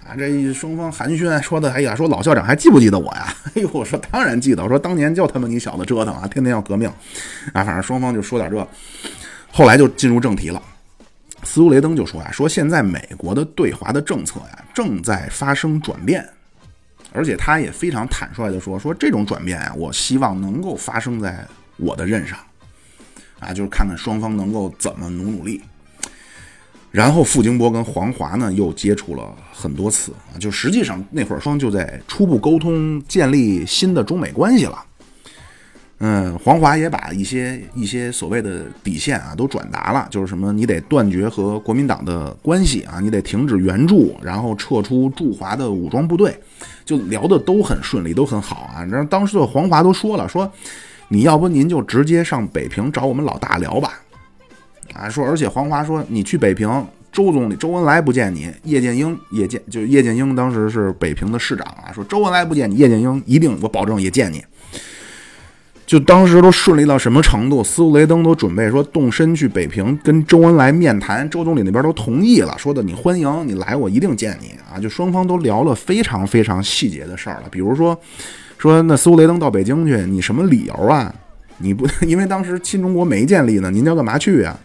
[0.08, 3.34] 啊，这一双方寒暄说的，哎呀，说老校长还记不记得我呀？
[3.56, 6.90] 哎呦，我说当然记得，我说当年就他妈你小子折腾啊，天天要革命，
[7.54, 8.68] 啊，反正双方就说点这。
[9.52, 10.62] 后来就进入正题了，
[11.44, 16.28] 斯图雷登就说啊，说现在美国的对华的政策呀正在发生转变，
[17.12, 21.46] 而且他也非常坦率的说，说这种转变啊，我希望能够发生在
[21.78, 22.38] 我的任上，
[23.40, 25.62] 啊，就是看看双方能够怎么努努力。
[26.92, 34.84] 然后傅京波跟黄华呢又接触了很多次啊，就实际上那会儿双就在初步沟通建立新的中美关系了。
[36.02, 46.40] 嗯，黄华也把一些一些所谓的底线啊都转达了，就是什么你得断绝和国民党的关系啊，你得停止援助，然后撤出驻华的武装部队，
[46.86, 48.84] 就聊的都很顺利，都很好啊。
[48.86, 50.50] 然后当时的黄华都说了，说
[51.10, 54.00] 你要不您就直接上北平找我们老大聊吧，
[54.94, 56.68] 啊，说而且黄华说你去北平，
[57.12, 64.44] 周总理周恩来不见你，叶剑英也见，就叶剑英当时是北平的市长啊，说周恩来不见你，叶剑英一定我保证也见你。
[65.88, 67.64] 就当时都顺利到什么程度？
[67.64, 74.78] 斯图雷登都准备说动身去北平跟周恩来面谈，周总理那边都同意了，说的你欢迎你来，我一定见你啊！
[74.80, 78.00] 就双方都聊了非常非常细节的事儿了，比如说
[78.60, 81.12] 说那斯图雷登到北京去，你什么理由啊？
[81.58, 84.60] 你不 因为当时新中国没建立呢，您要干嘛去呀？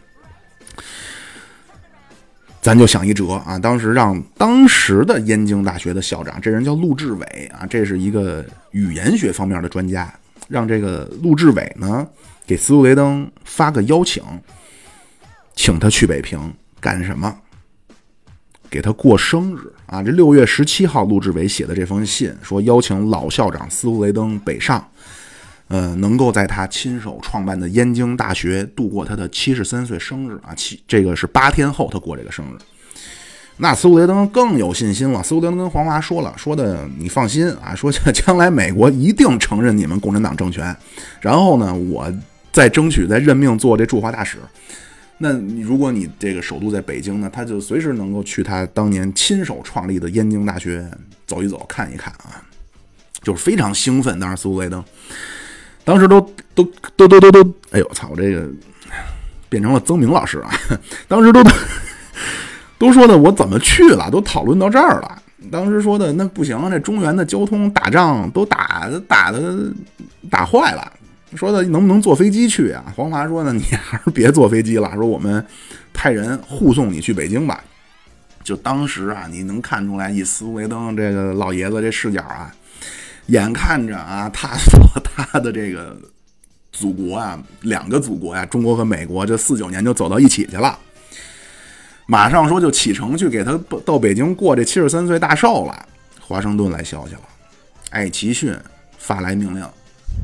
[2.60, 3.58] 咱就想一辙啊！
[3.58, 10.12] 当时让当时的燕京大学的校长，这人叫陆志伟啊，这是一个语言学方面的专家。
[10.48, 12.06] 让这个陆志伟呢
[12.46, 14.22] 给斯图雷登发个邀请，
[15.54, 17.36] 请他去北平干什么？
[18.70, 20.02] 给他过生日啊！
[20.02, 24.86] 这六月十七号，陆志伟写的这封信说邀请老校长斯图雷登北上，
[25.68, 30.54] 呃，能够在他亲手创办的燕京大学度过他的七十三岁生日啊！
[30.54, 32.58] 七这个是八天后他过这个生日。
[33.58, 35.22] 那斯图雷登更有信心了。
[35.22, 40.76] 斯图雷登跟黄华说了，说的你放心啊，说将来美国一定承认你们共产党政权。
[41.20, 42.12] 然后呢，我
[42.50, 44.38] 再争取再任命做这驻华大使。
[45.24, 50.86] 那你如果你这个首都在北京呢，他就随时能够去他当年亲手创立的燕京大学
[51.26, 52.44] 走一走、看一看啊，
[53.22, 54.20] 就是非常兴奋。
[54.20, 54.84] 当时苏维登
[55.82, 56.20] 当时都
[56.54, 56.62] 都
[56.94, 58.46] 都都都都，哎呦操，我这个
[59.48, 60.52] 变成了曾明老师啊，
[61.08, 61.42] 当时都。
[62.76, 64.10] 都说的我怎么去了？
[64.10, 65.22] 都讨论到这儿了。
[65.50, 69.72] 当时说的那不行，这中原的交通打仗都打打的
[70.28, 70.92] 打坏了。
[71.36, 72.84] 说的能不能坐飞机去啊？
[72.96, 74.92] 黄华说呢， 你还是别坐飞机了。
[74.94, 75.44] 说我们
[75.92, 77.62] 派人护送你去北京吧。
[78.42, 82.54] 就当时啊，你能看出来以斯图雷登这个老爷子这视角啊，
[83.26, 85.96] 眼看着啊， 他说他的这个
[86.70, 90.78] 祖国啊，两个祖国呀，中国和美国，这四九年就走到一起去了。
[92.06, 95.88] 马上说就启程去给他到北京过这七十三岁大寿了。
[96.20, 97.22] 华盛顿来消息了，
[97.90, 98.54] 艾奇逊
[98.98, 99.66] 发来命令，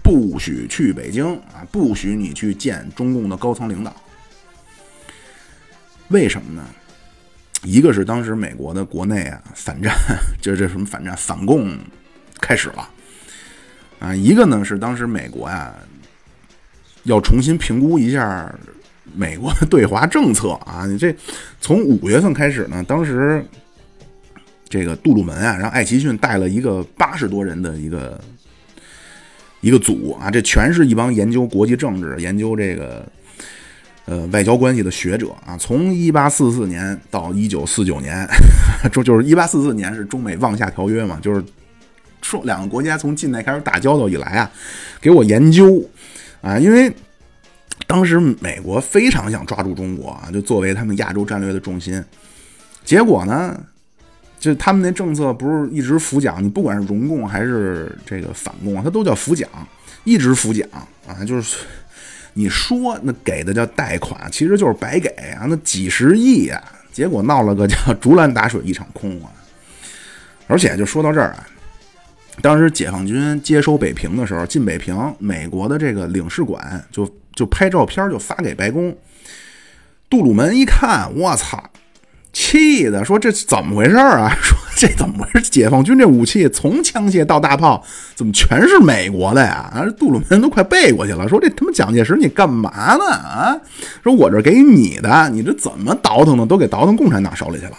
[0.03, 3.95] 不许去北京啊，不许你去见中共的高层领导。
[6.09, 6.64] 为什么呢？
[7.62, 9.95] 一个是当时美国的国内啊反战，
[10.41, 11.78] 就这什么反战反共
[12.41, 12.88] 开始了
[13.99, 14.14] 啊。
[14.14, 15.74] 一个呢是当时美国呀
[17.05, 18.55] 要重新评估一下。
[19.12, 21.12] 美国的对华政策啊，你 这
[21.61, 23.45] 从五月份开始呢，当时
[24.68, 28.22] 这个杜鲁门啊，让艾奇逊带了一个八十多人的一个
[29.61, 33.06] 一个组啊，这全是一帮研究国际政治、研究这个
[34.04, 35.56] 呃外交关系的学者啊。
[35.58, 38.26] 从一八四四年到一九四九年，
[38.92, 41.44] 就就是一八四四年是中美望夏条约嘛，就是
[42.22, 44.50] 说两个国家从近代开始打交道以来啊，
[45.00, 45.82] 给我研究
[46.40, 46.92] 啊，因为。
[47.86, 52.00] 当时美国非常想抓住中国啊，就作为他们亚洲战略的重心。
[52.84, 53.58] 结果呢，
[54.41, 59.49] 就他们那政策不是一直扶蒋，你不管是荣共还是这个反共，它都叫扶蒋，
[60.03, 60.68] 一直扶蒋
[61.07, 61.22] 啊。
[61.24, 61.59] 就是
[62.32, 66.61] 你说那给的叫贷款，其实就是白给啊，那几十亿啊，
[66.91, 69.30] 结果闹了个叫竹篮打水一场空啊。
[70.49, 71.47] 而且就说到这儿啊，
[72.41, 77.09] 当时解放军接收北平的时候，进北平，美国的这个领事馆就。
[77.32, 78.95] 就拍照片就发给白宫，
[80.11, 81.70] 杜鲁门一看，我操，
[82.33, 84.31] 气的，说这怎么回事啊？
[84.43, 85.51] 说这怎么回事？
[85.51, 89.70] 解放军这武器从枪械到大炮，怎么全是美国的呀？
[89.74, 91.28] 啊，杜鲁门都快背过去了。
[91.28, 93.05] 说这他妈蒋介石你干嘛呢？
[93.11, 93.57] 啊，
[94.03, 96.47] 说我这给你的，你这怎么倒腾的？
[96.47, 97.76] 都给倒腾共产党手里去了。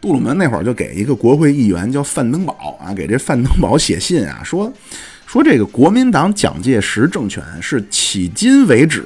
[0.00, 4.70] 杜鲁门那会儿就给一个国会议员叫范登堡啊，给这范登堡写信啊，说
[5.26, 9.04] 说这个国民党蒋介石政权是迄今为止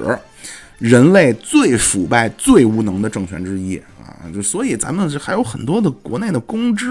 [0.77, 3.81] 人类最腐败、最无能的政权之一！
[4.21, 6.87] 啊就所以咱们还有很多的国内的公知，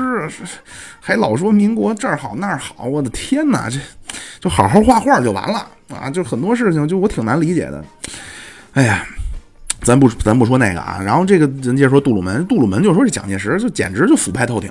[1.00, 3.78] 还老说民国这儿好那儿好，我的天哪，这
[4.40, 6.10] 就好好画画就完了啊！
[6.10, 7.84] 就很多事情就我挺难理解的，
[8.72, 9.06] 哎呀。
[9.82, 14.68] 咱不咱不说那个啊，然后这个人家说杜鲁门，杜鲁门就说这蒋介石就简直就腐败透顶，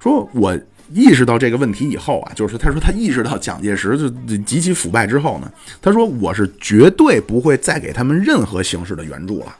[0.00, 0.58] 说我
[0.90, 9.54] 意识到这个问题以后啊，就是他说他意识到蒋介石就极其腐败之后呢，他说我是绝对不会再给他们任何形式的援助了，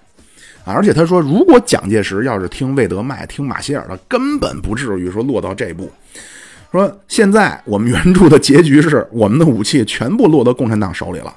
[0.73, 5.91] 而且他说如果蒋介石要是听魏德迈、听马歇尔的，根本不至于说落到这步。
[6.71, 11.35] 说现在我们援助的结局是我们的武器全部落到共产党手里了。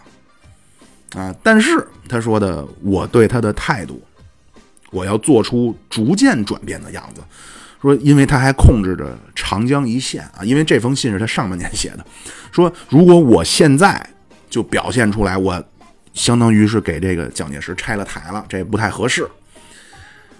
[1.13, 1.36] 啊！
[1.43, 4.01] 但是他说的，我对他的态度，
[4.91, 7.21] 我要做出逐渐转变的样子。
[7.82, 12.05] 说，因为他还控制着长江一线啊，因为这封信是他上半年写的。
[12.49, 14.09] 说，如果我现在
[14.49, 15.61] 就表现出来，我
[16.14, 19.28] 相当于是给这个蒋介石拆了台了，这不太合适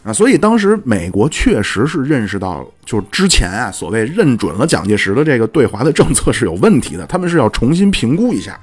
[0.03, 0.11] 啊。
[0.11, 8.59] 所以当时美国确实是认识到，就是之前啊，所谓认准了蒋介石的这个对华的政策是有问题的，他们是要重新评估一下。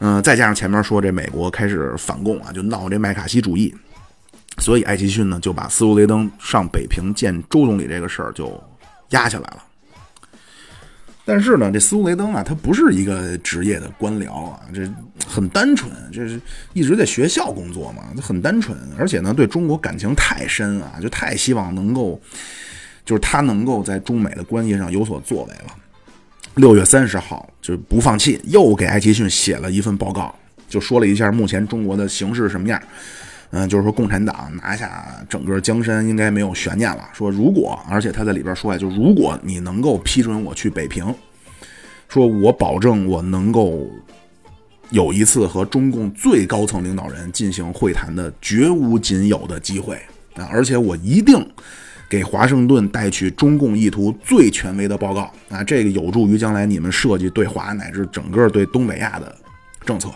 [0.00, 3.74] 嗯，再加上前面说这美国开始反共啊，就闹这麦卡锡主义，
[4.58, 8.62] 所以艾奇逊呢就把斯图雷登上北平见周总理这个事儿就
[9.10, 9.62] 压下来了。
[11.26, 14.86] 但是呢，这斯图雷登啊，他不是一个职业的官僚啊，这
[15.26, 16.38] 很单纯，这是
[16.74, 22.20] 一直在学校工作嘛，很单纯，而且呢对中国感情太深啊，就太希望能够，
[23.06, 25.74] 就是他能够在中美的关系上有所作为了。
[26.56, 30.32] 六月三十号，就不放弃，又给艾奇逊写了一份报告，
[30.68, 32.80] 就说了一下目前中国的形势什么样。
[33.56, 37.08] 嗯，就是说共产党拿下整个江山应该没有悬念了。
[37.12, 41.14] 说如果，而且他在里边说呀，就如果你能够批准我去北平，
[42.08, 43.88] 说我保证我能够
[44.90, 49.94] 有一次和中共最高层领导人进行会谈的绝无仅有的机会
[50.34, 51.46] 啊，而且我一定。
[52.06, 59.34] 给华盛顿带去中共意图最权威的报告啊，这个有助于将来你们设计对华乃至整个对东北亚的
[59.84, 60.10] 政策。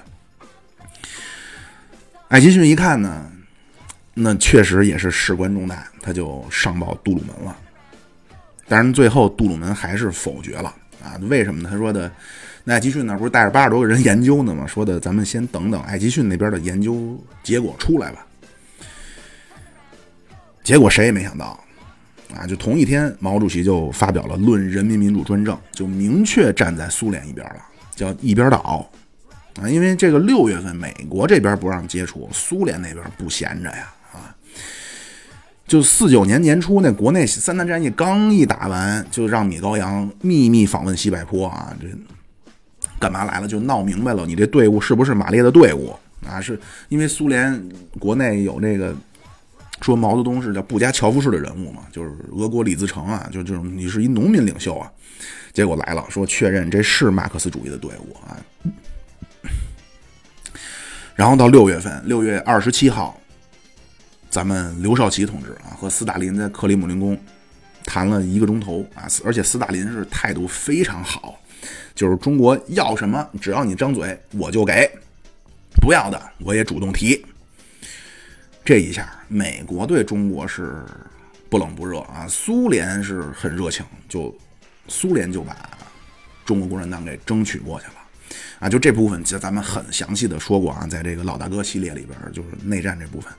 [2.28, 3.26] 艾奇逊一看呢，
[4.12, 7.56] 那确实也是事关重大，他就上报杜鲁门了。
[8.66, 11.16] 当然，最后杜鲁门还是否决了啊？
[11.22, 11.70] 为什么呢？
[11.72, 12.12] 他说的，
[12.64, 14.66] 那艾奇逊那不是带着八十多个人研究呢吗？
[14.66, 18.26] 说的，咱们先等等艾奇逊那边的研究结果出来吧。
[20.62, 21.58] 结果谁也没想到。
[22.36, 27.62] 啊，就同一天，毛主席就发表了《论人民民主专政》，就明确站在苏联一边了，
[27.96, 28.86] 叫一边倒。
[29.60, 33.92] 啊，因为这个六月份美国这边不让接触，苏联那边不闲着呀。
[34.12, 34.34] 啊，
[35.66, 41.86] 就四九年年初那国内三大战役刚一打完，就让米高扬秘密访问西柏坡啊，这
[42.98, 43.48] 干嘛来了？
[43.48, 45.94] 就闹明白了，你这队伍是不是马列的队伍
[46.26, 46.40] 啊？
[46.40, 48.94] 是因为苏联国内有那个。
[49.80, 54.90] 说毛泽东是叫布加乔夫式的人物嘛，就是俄国李自成啊，就这种你是一农民领袖啊，
[55.52, 58.36] 结果来了，说确认这是马克思主义的队伍啊。
[61.18, 63.20] 然后到六月份，六月二十七号，
[64.30, 67.18] 咱们刘少奇同志啊和斯大林在克里姆林宫
[67.84, 71.36] 谈了一个钟头啊，而且斯大林是态度非常好，
[71.92, 74.88] 就是中国要什么，只要你张嘴我就给，
[75.82, 77.26] 不要的我也主动提。
[78.64, 80.84] 这一下，美国对中国是
[81.48, 84.32] 不冷不热啊，苏联是很热情，就
[84.86, 85.68] 苏联就把
[86.44, 87.94] 中国共产党给争取过去了
[88.58, 88.68] 啊。
[88.68, 93.32] 就这部分，其实咱们很详细的说过啊，在这个老大哥系列里边，就是内战这部分。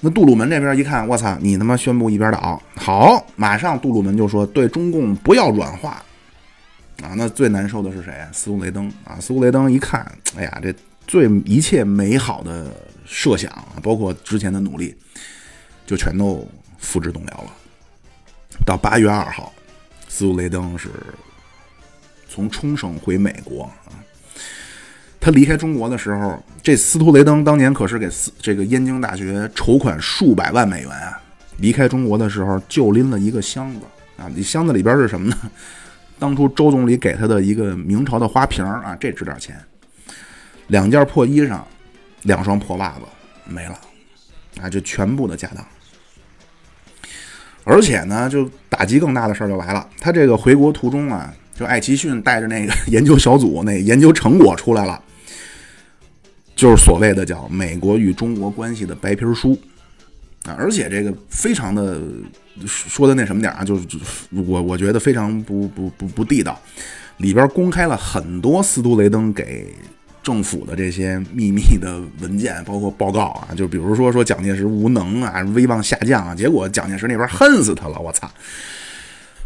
[0.00, 6.02] 那杜鲁门这边一看，我操，你他妈宣布一边倒，好，马上杜鲁门就说对中共不要软化
[7.02, 7.14] 啊。
[7.16, 8.26] 那最难受的是谁？
[8.32, 10.74] 斯图雷登啊，斯图雷登一看，哎呀，这
[11.06, 12.72] 最一切美好的。
[13.06, 14.96] 设想包括之前的努力，
[15.84, 17.52] 就全都付之东流了。
[18.64, 19.52] 到八月二号，
[20.08, 20.88] 斯图雷登是
[22.34, 23.94] 从冲绳回美国啊。
[25.20, 28.10] 他离开中国的时候，这斯图雷登当年可是给
[28.40, 31.20] 这个燕京大学筹款数百万美元啊。
[31.58, 33.80] 离开中国的时候，就拎了一个箱子
[34.16, 35.36] 啊，你箱子里边是什么呢？
[36.18, 39.56] 当初周总理给他的一个明朝的花瓶啊，这值点钱。
[40.66, 41.60] 两件破衣裳。
[42.24, 43.00] 两双破袜子
[43.44, 43.78] 没了，
[44.58, 45.62] 啊，这全部的家当
[47.64, 55.00] 而且呢，就打击更大的事儿就来了，他这个回国途中啊，就艾奇逊带着那个 研究小组那研究成果出来了，
[56.54, 59.58] 就是所谓的叫美国与中国关系的白皮书
[60.44, 62.00] 啊，而且这个非常的
[62.66, 63.86] 说的那什么点啊，就是
[64.30, 66.60] 我我觉得非常不不不不地道，
[67.18, 69.72] 里边公开了很多斯图雷登给。
[70.24, 78.26] 政府的这些秘密的文件，包括报告啊，就比如说说蒋介石无能啊，威望下降啊，结果蒋介石那边恨死他了，我操！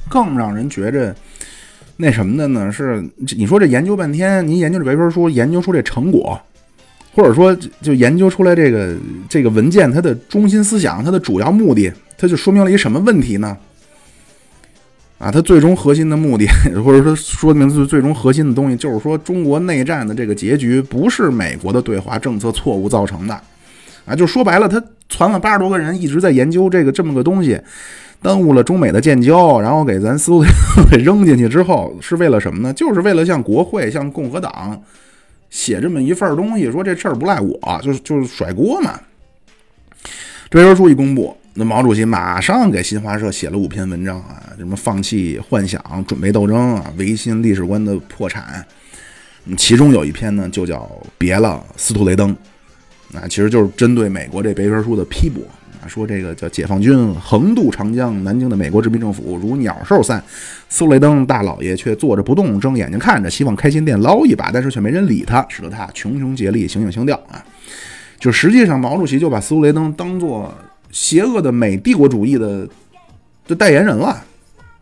[0.08, 1.12] 更让人觉着
[2.00, 2.70] 那什么的呢？
[2.70, 3.04] 是
[3.36, 6.40] 你说这研究半天，您研究这白皮书，研究出这成果，
[7.12, 8.94] 或者说就研究出来这个
[9.28, 13.56] 这个文件它的中心思想，它的主要目的，它就说明了一什么问题呢？
[15.18, 16.46] 啊，它最终核心的目的，
[16.84, 23.40] 或者说说明最最终核心的东西，就是说中国内战的这个结局不是美国的对华政策错误造成的，
[24.08, 27.60] 啊，就说白了，他传了八十多个人一直在研究这个这么个东西，
[28.22, 30.32] 耽误了中美的建交，然后给咱斯
[30.90, 32.72] 给扔进去之后，是为了什么呢？
[32.72, 34.82] 就是为了向国会、向共和党
[35.50, 38.98] 写这么一份东西，说这事儿不赖我，就是就是甩锅嘛。
[40.50, 41.36] 这本书一公布。
[41.54, 48.64] 那毛主席马上给新华社写了五篇文章啊，什么放弃幻想，准备斗争啊，维新历史观的破产。
[49.56, 52.36] 其中有一篇呢，就叫别了斯图雷登，
[53.14, 55.42] 啊，其实就是针对美国这白皮书的批驳
[55.82, 60.22] 啊，说这个叫解放军横渡长江，南京的美国殖民政府如鸟兽散，
[60.68, 67.44] 苏雷登大老爷却坐着不动，睁眼睛看着，希望开心店捞一把，但是却没人理他，使得他穷穷竭力，形影形调啊。
[68.18, 70.52] 就实际上毛主席就把苏雷登当做。
[70.90, 72.66] 邪恶的美帝国主义的
[73.46, 74.24] 的代言人了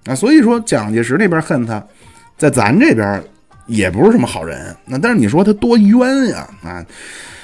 [0.05, 1.85] 啊，所以说蒋介石那边恨他，
[2.39, 3.20] 在咱这边
[3.66, 4.74] 也不是什么好人。
[4.84, 6.84] 那但是你说他多冤呀啊！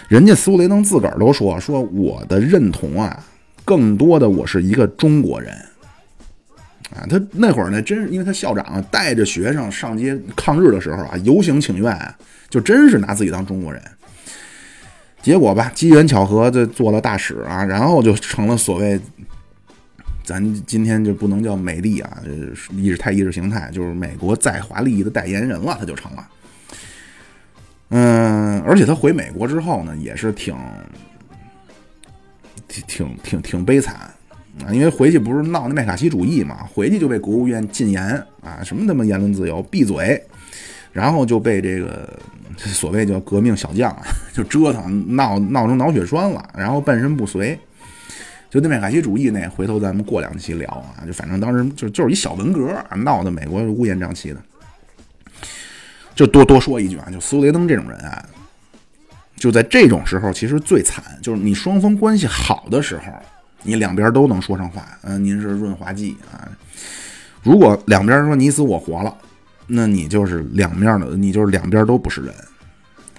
[0.09, 3.25] 人家苏雷登自个儿都说说我的认同啊，
[3.65, 5.55] 更多的我是一个中国人
[6.95, 7.07] 啊。
[7.09, 12.15] 他那会儿呢，真是因为他校长带着学生上街抗日的时候啊，游行请愿，
[12.51, 13.81] 就真是拿自己当中国人。
[15.23, 19.01] 结果吧，机缘巧合就做了大使啊，然后就成了所谓，
[20.25, 22.23] 咱今天就不能叫美帝啊，
[22.71, 26.29] 意识太意识形态，就是美国在华利益的代言人了，他就成了。
[27.91, 30.57] 嗯，而且他回美国之后呢，也是挺
[32.69, 33.95] 挺挺挺挺悲惨
[34.65, 38.03] 啊，因为回去不是闹那麦卡锡主义嘛，回去就被国务院禁言
[38.43, 40.23] 啊，什么他妈言论自由，闭嘴。
[40.93, 42.07] 然后就被这个
[42.59, 43.97] 所谓叫革命小将，
[44.35, 47.59] 就折腾闹闹成脑血栓了，然后半身不遂。
[48.53, 51.01] 就那麦卡锡主义那，回头咱们过两期聊啊。
[51.07, 54.43] 就反正当时就就是一小文革啊，闹得美国乌烟瘴气的。
[56.15, 58.23] 就多多说一句啊，就苏雷登这种人啊，
[59.37, 63.05] 就在这种时候其实最惨，就是你双方关系好的时候，
[63.63, 66.47] 你两边都能说上话，嗯，您是润滑剂啊。
[67.43, 69.17] 如果两边说你死我活了。
[69.69, 72.35] 那你就是两面的，你就是两边都不是人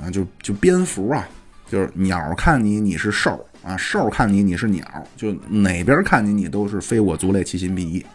[0.04, 0.12] 啊！
[0.12, 1.28] 就就蝙蝠啊，
[1.68, 4.86] 就是鸟看你你是兽啊，兽看你你是鸟，
[5.16, 8.06] 就哪边看你你都是非我族类，其心必异。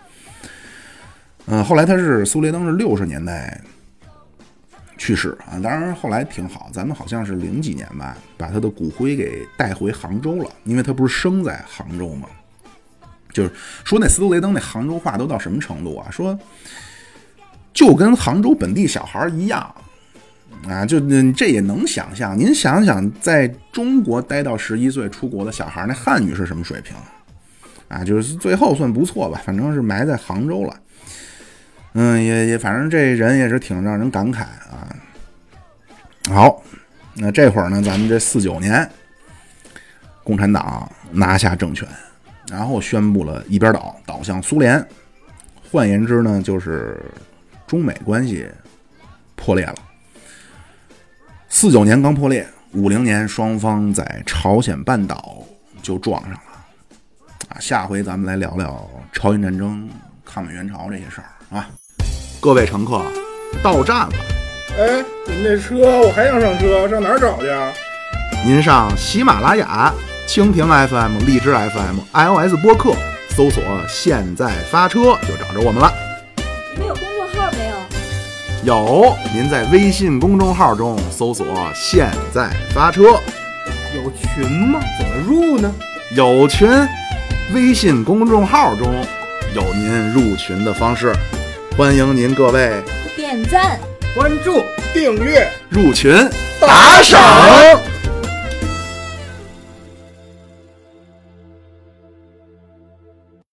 [1.47, 3.61] 嗯，后来他是苏雷登是六十年代
[4.97, 12.29] 去世啊，当然后来挺好，咱们好像是零几年吧，把他的骨灰给带回杭州了，因为他不是生在杭州嘛。
[13.33, 13.51] 就是
[13.85, 16.11] 说那斯图雷登那杭州话都到什么程度啊？
[16.11, 16.39] 说。
[17.75, 19.73] 就跟杭州本地小孩一样，
[20.69, 20.99] 啊，就
[21.33, 22.39] 这也能想象。
[22.39, 26.97] 您想想，在中国待到十一岁出国的小孩，那汉语是什么水平？
[27.89, 30.77] 啊，就是最后算不错吧，反正是埋在杭州了。
[31.95, 34.95] 嗯，也也，反正这人也是挺让人感慨啊。
[36.29, 36.63] 好，
[37.15, 38.89] 那这会儿呢，咱们这四九年，
[40.23, 41.89] 共产党拿下政权，
[42.51, 44.85] 然后宣布了一边倒，倒向苏联。
[45.71, 46.97] 换言之呢，就是。
[47.67, 48.49] 中美关系
[49.37, 49.75] 破裂了，
[51.51, 55.39] 四九年刚破裂，五零年双方在朝鲜半岛
[55.83, 56.41] 就撞上了，
[57.49, 59.89] 啊，下回咱们来聊聊朝鲜战争、
[60.25, 61.67] 抗美援朝这些事儿啊。
[62.39, 63.03] 各位乘客，
[63.63, 64.13] 到站了。
[64.79, 67.73] 哎，你们这车我还想上车，上哪儿找去啊？
[68.45, 69.93] 您上喜马拉雅、
[70.29, 72.93] 蜻蜓 FM、荔枝 FM、iOS 播客
[73.31, 75.93] 搜索“现在发车”就找着我们了。
[78.65, 83.03] 有，您在微信公众号中搜索“现在发车”，
[83.95, 84.81] 有群吗？
[84.99, 85.73] 怎么入呢？
[86.17, 86.69] 有群，
[87.55, 88.93] 微信公众号中
[89.55, 91.15] 有您入群的方式，
[91.77, 92.83] 欢迎您各位
[93.17, 93.79] 点赞、
[94.15, 94.61] 关注、
[94.93, 96.13] 订阅、入群、
[96.61, 97.88] 打赏。